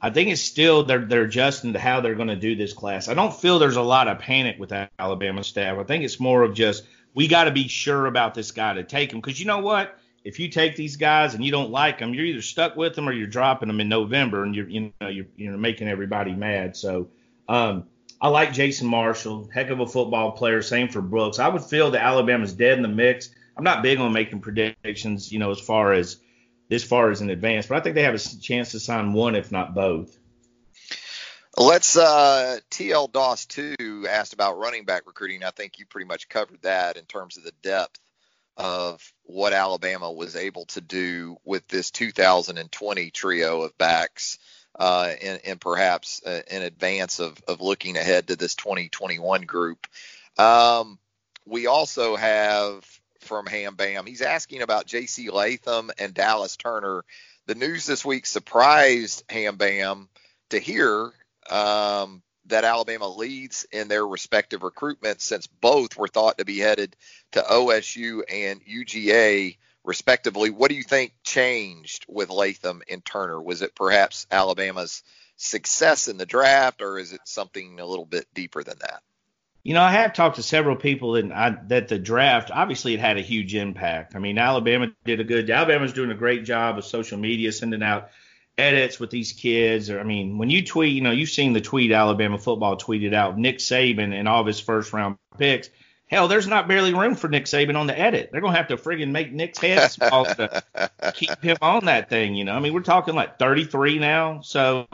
[0.02, 3.08] I think it's still they're they're adjusting to how they're going to do this class.
[3.08, 5.78] I don't feel there's a lot of panic with Alabama staff.
[5.80, 6.84] I think it's more of just
[7.14, 9.98] we got to be sure about this guy to take him because you know what?
[10.24, 13.08] If you take these guys and you don't like them, you're either stuck with them
[13.10, 16.76] or you're dropping them in November and you're you know you're, you're making everybody mad.
[16.76, 17.10] So
[17.48, 17.86] um,
[18.22, 20.62] I like Jason Marshall, heck of a football player.
[20.62, 21.40] Same for Brooks.
[21.40, 23.30] I would feel that Alabama's dead in the mix.
[23.58, 26.20] I'm not big on making predictions, you know, as far as
[26.72, 29.36] as far as in advance, but I think they have a chance to sign one,
[29.36, 30.18] if not both.
[31.56, 35.44] Let's uh, TL Doss two asked about running back recruiting.
[35.44, 38.00] I think you pretty much covered that in terms of the depth
[38.58, 44.38] of what Alabama was able to do with this 2020 trio of backs
[44.80, 49.88] uh, and, and, perhaps uh, in advance of, of looking ahead to this 2021 group.
[50.38, 50.98] Um,
[51.46, 52.84] we also have
[53.34, 55.32] from Ham Bam, he's asking about J.C.
[55.32, 57.04] Latham and Dallas Turner.
[57.48, 60.08] The news this week surprised Ham Bam
[60.52, 61.12] to hear
[61.50, 66.96] um, that Alabama leads in their respective recruitment since both were thought to be headed
[67.32, 70.52] to OSU and UGA respectively.
[70.52, 73.42] What do you think changed with Latham and Turner?
[73.42, 75.02] Was it perhaps Alabama's
[75.38, 79.02] success in the draft, or is it something a little bit deeper than that?
[79.64, 83.00] You know, I have talked to several people that I, that the draft obviously it
[83.00, 84.14] had a huge impact.
[84.14, 85.50] I mean, Alabama did a good.
[85.50, 88.10] Alabama's doing a great job of social media, sending out
[88.58, 89.90] edits with these kids.
[89.90, 93.14] Or I mean, when you tweet, you know, you've seen the tweet Alabama football tweeted
[93.14, 95.70] out Nick Saban and all of his first round picks.
[96.08, 98.30] Hell, there's not barely room for Nick Saban on the edit.
[98.32, 100.62] They're gonna have to friggin' make Nick's head small to
[101.16, 102.36] keep him on that thing.
[102.36, 104.88] You know, I mean, we're talking like 33 now, so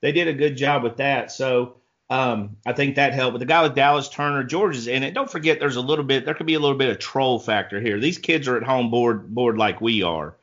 [0.00, 1.30] they did a good job with that.
[1.30, 1.76] So
[2.08, 3.34] um, I think that helped.
[3.34, 5.14] But the guy with Dallas Turner, Georgia's in it.
[5.14, 6.24] Don't forget, there's a little bit.
[6.24, 7.98] There could be a little bit of troll factor here.
[7.98, 10.36] These kids are at home board board like we are.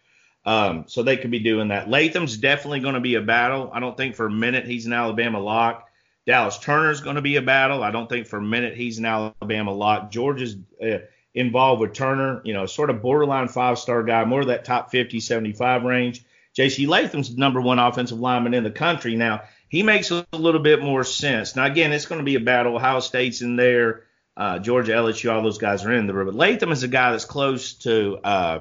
[0.46, 1.90] Um, so they could be doing that.
[1.90, 3.72] Latham's definitely going to be a battle.
[3.74, 5.88] I don't think for a minute he's an Alabama lock.
[6.26, 7.82] Dallas Turner's going to be a battle.
[7.82, 10.12] I don't think for a minute he's an Alabama lock.
[10.12, 11.00] Georgia's uh,
[11.34, 14.92] involved with Turner, you know, sort of borderline five star guy, more of that top
[14.92, 16.26] 50, 75 range.
[16.54, 16.86] J.C.
[16.88, 19.16] Latham's number one offensive lineman in the country.
[19.16, 19.42] Now,
[19.74, 21.56] he makes a little bit more sense.
[21.56, 22.76] Now, again, it's going to be a battle.
[22.76, 24.04] Ohio State's in there.
[24.38, 26.24] Uh, Georgia, LSU, all those guys are in there.
[26.24, 28.60] But Latham is a guy that's close to uh,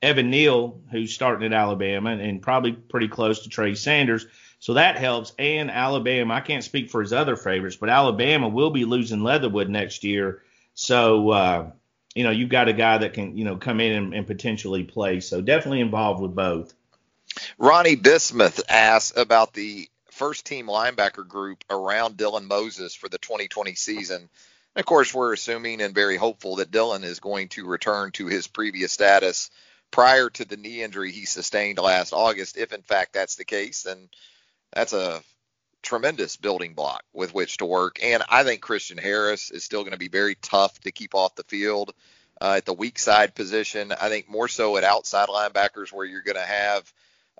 [0.00, 4.26] Evan Neal, who's starting at Alabama, and probably pretty close to Trey Sanders.
[4.58, 5.34] So that helps.
[5.38, 9.68] And Alabama, I can't speak for his other favorites, but Alabama will be losing Leatherwood
[9.68, 10.40] next year.
[10.72, 11.70] So, uh,
[12.14, 14.84] you know, you've got a guy that can, you know, come in and, and potentially
[14.84, 15.20] play.
[15.20, 16.72] So definitely involved with both.
[17.58, 23.74] Ronnie Bismuth asks about the first team linebacker group around Dylan Moses for the 2020
[23.74, 24.16] season.
[24.16, 28.26] And of course, we're assuming and very hopeful that Dylan is going to return to
[28.26, 29.50] his previous status
[29.90, 32.56] prior to the knee injury he sustained last August.
[32.56, 34.08] If in fact that's the case, then
[34.72, 35.22] that's a
[35.82, 37.98] tremendous building block with which to work.
[38.02, 41.36] And I think Christian Harris is still going to be very tough to keep off
[41.36, 41.92] the field
[42.40, 43.92] uh, at the weak side position.
[43.92, 46.92] I think more so at outside linebackers where you're going to have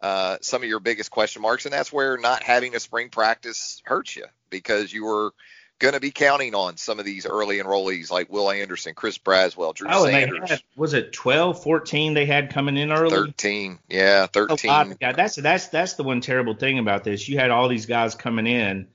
[0.05, 3.81] uh, some of your biggest question marks, and that's where not having a spring practice
[3.87, 5.33] hurts you because you were
[5.79, 9.75] going to be counting on some of these early enrollees like Will Anderson, Chris Braswell,
[9.75, 10.51] Drew oh, Sanders.
[10.51, 13.13] Had, was it 12, 14 they had coming in early?
[13.17, 13.79] 13.
[13.89, 14.97] Yeah, 13.
[15.01, 17.27] Yeah, that's that's that's the one terrible thing about this.
[17.27, 18.89] You had all these guys coming in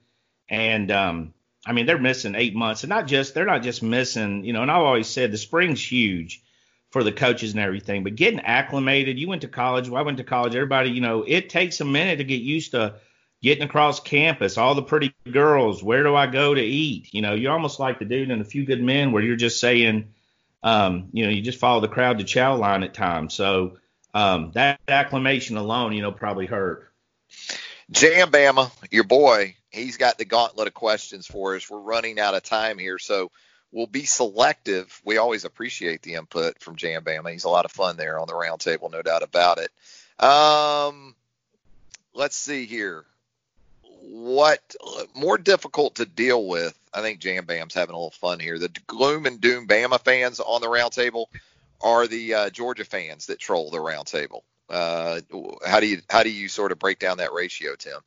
[0.48, 1.34] and um
[1.66, 4.62] I mean they're missing 8 months and not just they're not just missing, you know,
[4.62, 6.40] and I've always said the spring's huge
[6.90, 10.18] for the coaches and everything, but getting acclimated, you went to college, well, I went
[10.18, 12.96] to college, everybody, you know, it takes a minute to get used to
[13.42, 17.14] getting across campus, all the pretty girls, where do I go to eat?
[17.14, 19.60] You know, you're almost like the dude in A Few Good Men where you're just
[19.60, 20.12] saying,
[20.62, 23.34] um, you know, you just follow the crowd to chow line at times.
[23.34, 23.78] So
[24.12, 26.92] um, that acclamation alone, you know, probably hurt.
[27.90, 31.68] Jam Bama, your boy, he's got the gauntlet of questions for us.
[31.70, 33.30] We're running out of time here, so
[33.72, 35.00] We'll be selective.
[35.04, 37.30] We always appreciate the input from Jam Bama.
[37.32, 39.70] He's a lot of fun there on the roundtable, no doubt about it.
[40.24, 41.14] Um,
[42.14, 43.04] let's see here.
[44.02, 44.74] What
[45.14, 46.76] more difficult to deal with?
[46.92, 48.58] I think Jam Bam's having a little fun here.
[48.58, 51.26] The gloom and doom Bama fans on the roundtable
[51.80, 54.42] are the uh, Georgia fans that troll the roundtable.
[54.68, 55.20] Uh,
[55.66, 58.00] how do you how do you sort of break down that ratio, Tim?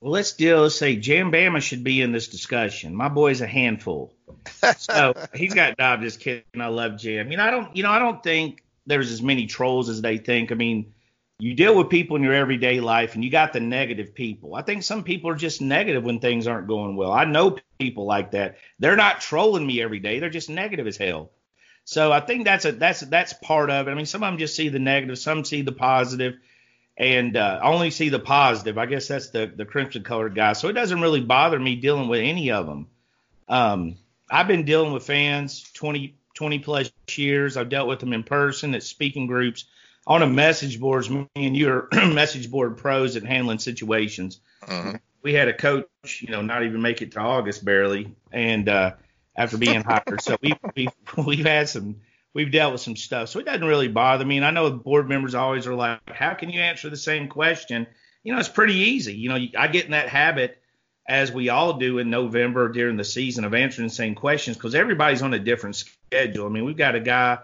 [0.00, 0.62] Well, let's deal.
[0.62, 2.94] Let's say Jam Bama should be in this discussion.
[2.94, 4.14] My boy's a handful.
[4.78, 5.78] so he's got.
[5.78, 6.44] No, I'm just kidding.
[6.58, 7.30] I love Jam.
[7.30, 7.76] You know, I don't.
[7.76, 10.52] You know, I don't think there's as many trolls as they think.
[10.52, 10.94] I mean,
[11.38, 14.54] you deal with people in your everyday life, and you got the negative people.
[14.54, 17.12] I think some people are just negative when things aren't going well.
[17.12, 18.56] I know people like that.
[18.78, 20.18] They're not trolling me every day.
[20.18, 21.30] They're just negative as hell.
[21.84, 23.90] So I think that's a that's that's part of it.
[23.90, 26.34] I mean, some of them just see the negative, some see the positive,
[26.96, 28.78] and uh, only see the positive.
[28.78, 30.52] I guess that's the the crimson colored guy.
[30.52, 32.88] So it doesn't really bother me dealing with any of them.
[33.48, 33.96] Um,
[34.30, 37.56] I've been dealing with fans 20 20 plus years.
[37.56, 39.64] I've dealt with them in person at speaking groups
[40.06, 41.10] on a message boards.
[41.10, 44.40] Me and you are message board pros at handling situations.
[44.62, 44.96] Mm-hmm.
[45.22, 45.86] We had a coach,
[46.20, 48.92] you know, not even make it to August barely, and uh,
[49.36, 50.22] after being hired.
[50.22, 50.92] so we, we've
[51.26, 51.96] we've had some
[52.34, 53.28] we've dealt with some stuff.
[53.28, 54.36] So it doesn't really bother me.
[54.36, 57.86] And I know board members always are like, how can you answer the same question?
[58.22, 59.14] You know, it's pretty easy.
[59.14, 60.58] You know, I get in that habit
[61.08, 64.74] as we all do in November during the season of answering the same questions because
[64.74, 66.46] everybody's on a different schedule.
[66.46, 67.38] I mean, we've got a guy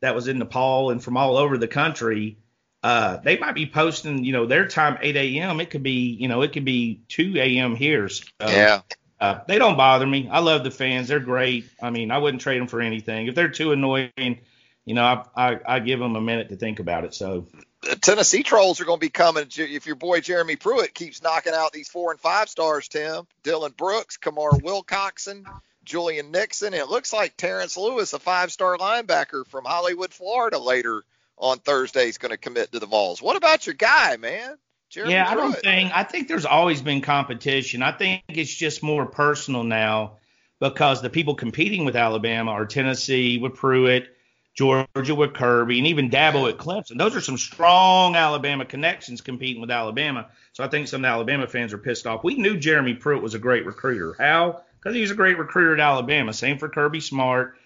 [0.00, 2.38] that was in Nepal and from all over the country.
[2.82, 5.60] Uh, they might be posting, you know, their time 8 a.m.
[5.60, 7.76] It could be, you know, it could be 2 a.m.
[7.76, 8.08] here.
[8.08, 8.82] So, yeah.
[9.24, 10.28] Uh, they don't bother me.
[10.30, 11.08] I love the fans.
[11.08, 11.64] They're great.
[11.80, 13.26] I mean, I wouldn't trade them for anything.
[13.26, 14.40] If they're too annoying,
[14.84, 17.14] you know, I, I, I give them a minute to think about it.
[17.14, 17.46] So
[17.80, 21.54] the Tennessee trolls are going to be coming if your boy Jeremy Pruitt keeps knocking
[21.54, 22.88] out these four and five stars.
[22.88, 25.46] Tim Dylan Brooks, Kamar Wilcoxon,
[25.84, 26.74] Julian Nixon.
[26.74, 31.02] It looks like Terrence Lewis, a five-star linebacker from Hollywood, Florida, later
[31.38, 33.22] on Thursday is going to commit to the Vols.
[33.22, 34.56] What about your guy, man?
[34.94, 37.82] Jeremy yeah, I don't think I think there's always been competition.
[37.82, 40.18] I think it's just more personal now
[40.60, 44.16] because the people competing with Alabama are Tennessee with Pruitt,
[44.54, 46.96] Georgia with Kirby, and even Dabo at Clemson.
[46.96, 50.28] Those are some strong Alabama connections competing with Alabama.
[50.52, 52.22] So I think some Alabama fans are pissed off.
[52.22, 54.14] We knew Jeremy Pruitt was a great recruiter.
[54.16, 54.62] How?
[54.78, 56.32] Because he was a great recruiter at Alabama.
[56.32, 57.56] Same for Kirby Smart.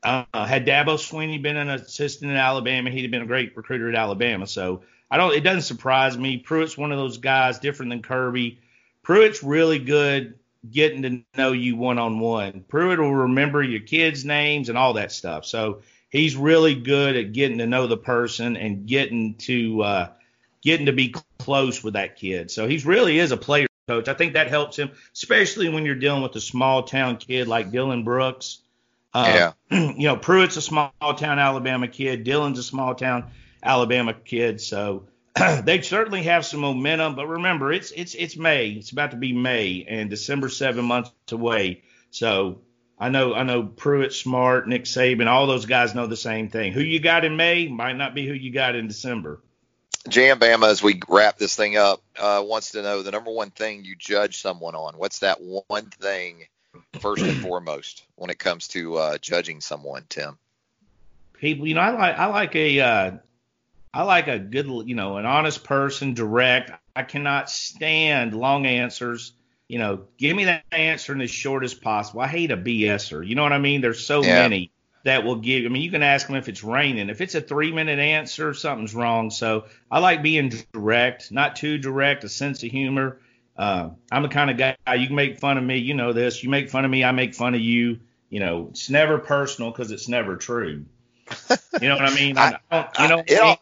[0.00, 3.88] Uh, had Dabo Swinney been an assistant at Alabama, he'd have been a great recruiter
[3.88, 4.46] at Alabama.
[4.46, 5.34] So I don't.
[5.34, 6.38] It doesn't surprise me.
[6.38, 8.58] Pruitt's one of those guys different than Kirby.
[9.02, 10.38] Pruitt's really good
[10.70, 12.64] getting to know you one on one.
[12.68, 15.44] Pruitt will remember your kids' names and all that stuff.
[15.46, 20.08] So he's really good at getting to know the person and getting to uh,
[20.62, 22.50] getting to be close with that kid.
[22.50, 24.08] So he's really is a player coach.
[24.08, 27.70] I think that helps him, especially when you're dealing with a small town kid like
[27.70, 28.60] Dylan Brooks.
[29.14, 29.52] Uh, yeah.
[29.98, 32.24] You know, Pruitt's a small town Alabama kid.
[32.24, 33.30] Dylan's a small town
[33.62, 34.66] Alabama kids.
[34.66, 35.08] So
[35.62, 37.14] they certainly have some momentum.
[37.14, 38.70] But remember, it's it's it's May.
[38.70, 41.82] It's about to be May, and December seven months away.
[42.10, 42.60] So
[42.98, 46.72] I know I know Pruitt, Smart, Nick Saban, all those guys know the same thing.
[46.72, 49.40] Who you got in May might not be who you got in December.
[50.08, 53.50] Jam Bama, as we wrap this thing up, uh, wants to know the number one
[53.50, 54.96] thing you judge someone on.
[54.96, 56.46] What's that one thing,
[57.00, 60.38] first and foremost, when it comes to uh, judging someone, Tim?
[61.34, 63.10] People, you know, I like I like a uh,
[63.92, 66.72] I like a good, you know, an honest person, direct.
[66.94, 69.32] I cannot stand long answers.
[69.68, 72.20] You know, give me that answer in as short as possible.
[72.20, 73.26] I hate a BSer.
[73.26, 73.80] You know what I mean?
[73.80, 74.42] There's so yeah.
[74.42, 74.70] many
[75.04, 75.64] that will give.
[75.64, 77.08] I mean, you can ask them if it's raining.
[77.08, 79.30] If it's a three minute answer, something's wrong.
[79.30, 83.20] So I like being direct, not too direct, a sense of humor.
[83.56, 85.78] Uh, I'm the kind of guy you can make fun of me.
[85.78, 86.42] You know this.
[86.42, 88.00] You make fun of me, I make fun of you.
[88.30, 90.84] You know, it's never personal because it's never true.
[91.80, 92.38] You know what I mean?
[92.38, 93.58] I, I you know, it,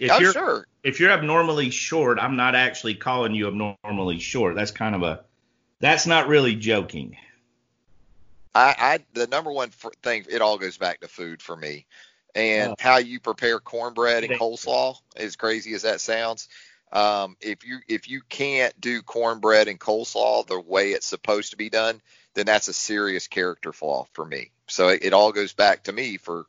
[0.00, 0.66] if oh, you're sure.
[0.82, 4.54] if you're abnormally short, I'm not actually calling you abnormally short.
[4.54, 5.20] That's kind of a
[5.78, 7.18] that's not really joking.
[8.54, 9.70] I, I the number one
[10.02, 11.86] thing it all goes back to food for me,
[12.34, 12.76] and oh.
[12.78, 14.96] how you prepare cornbread and coleslaw.
[15.16, 16.48] As crazy as that sounds,
[16.92, 21.58] um, if you if you can't do cornbread and coleslaw the way it's supposed to
[21.58, 22.00] be done,
[22.32, 24.50] then that's a serious character flaw for me.
[24.66, 26.46] So it, it all goes back to me for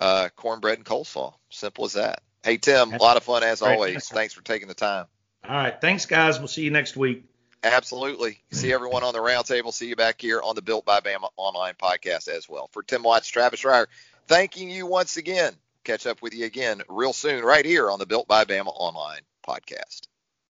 [0.00, 1.34] uh, cornbread and coleslaw.
[1.50, 2.20] Simple as that.
[2.42, 4.08] Hey, Tim, a lot of fun as always.
[4.08, 5.06] Thanks for taking the time.
[5.48, 5.80] All right.
[5.80, 6.38] Thanks, guys.
[6.38, 7.24] We'll see you next week.
[7.62, 8.38] Absolutely.
[8.52, 9.72] See everyone on the roundtable.
[9.72, 12.68] See you back here on the Built by Bama online podcast as well.
[12.72, 13.86] For Tim Watts, Travis Reier,
[14.26, 15.52] thanking you once again.
[15.82, 19.22] Catch up with you again real soon right here on the Built by Bama online
[19.46, 20.02] podcast.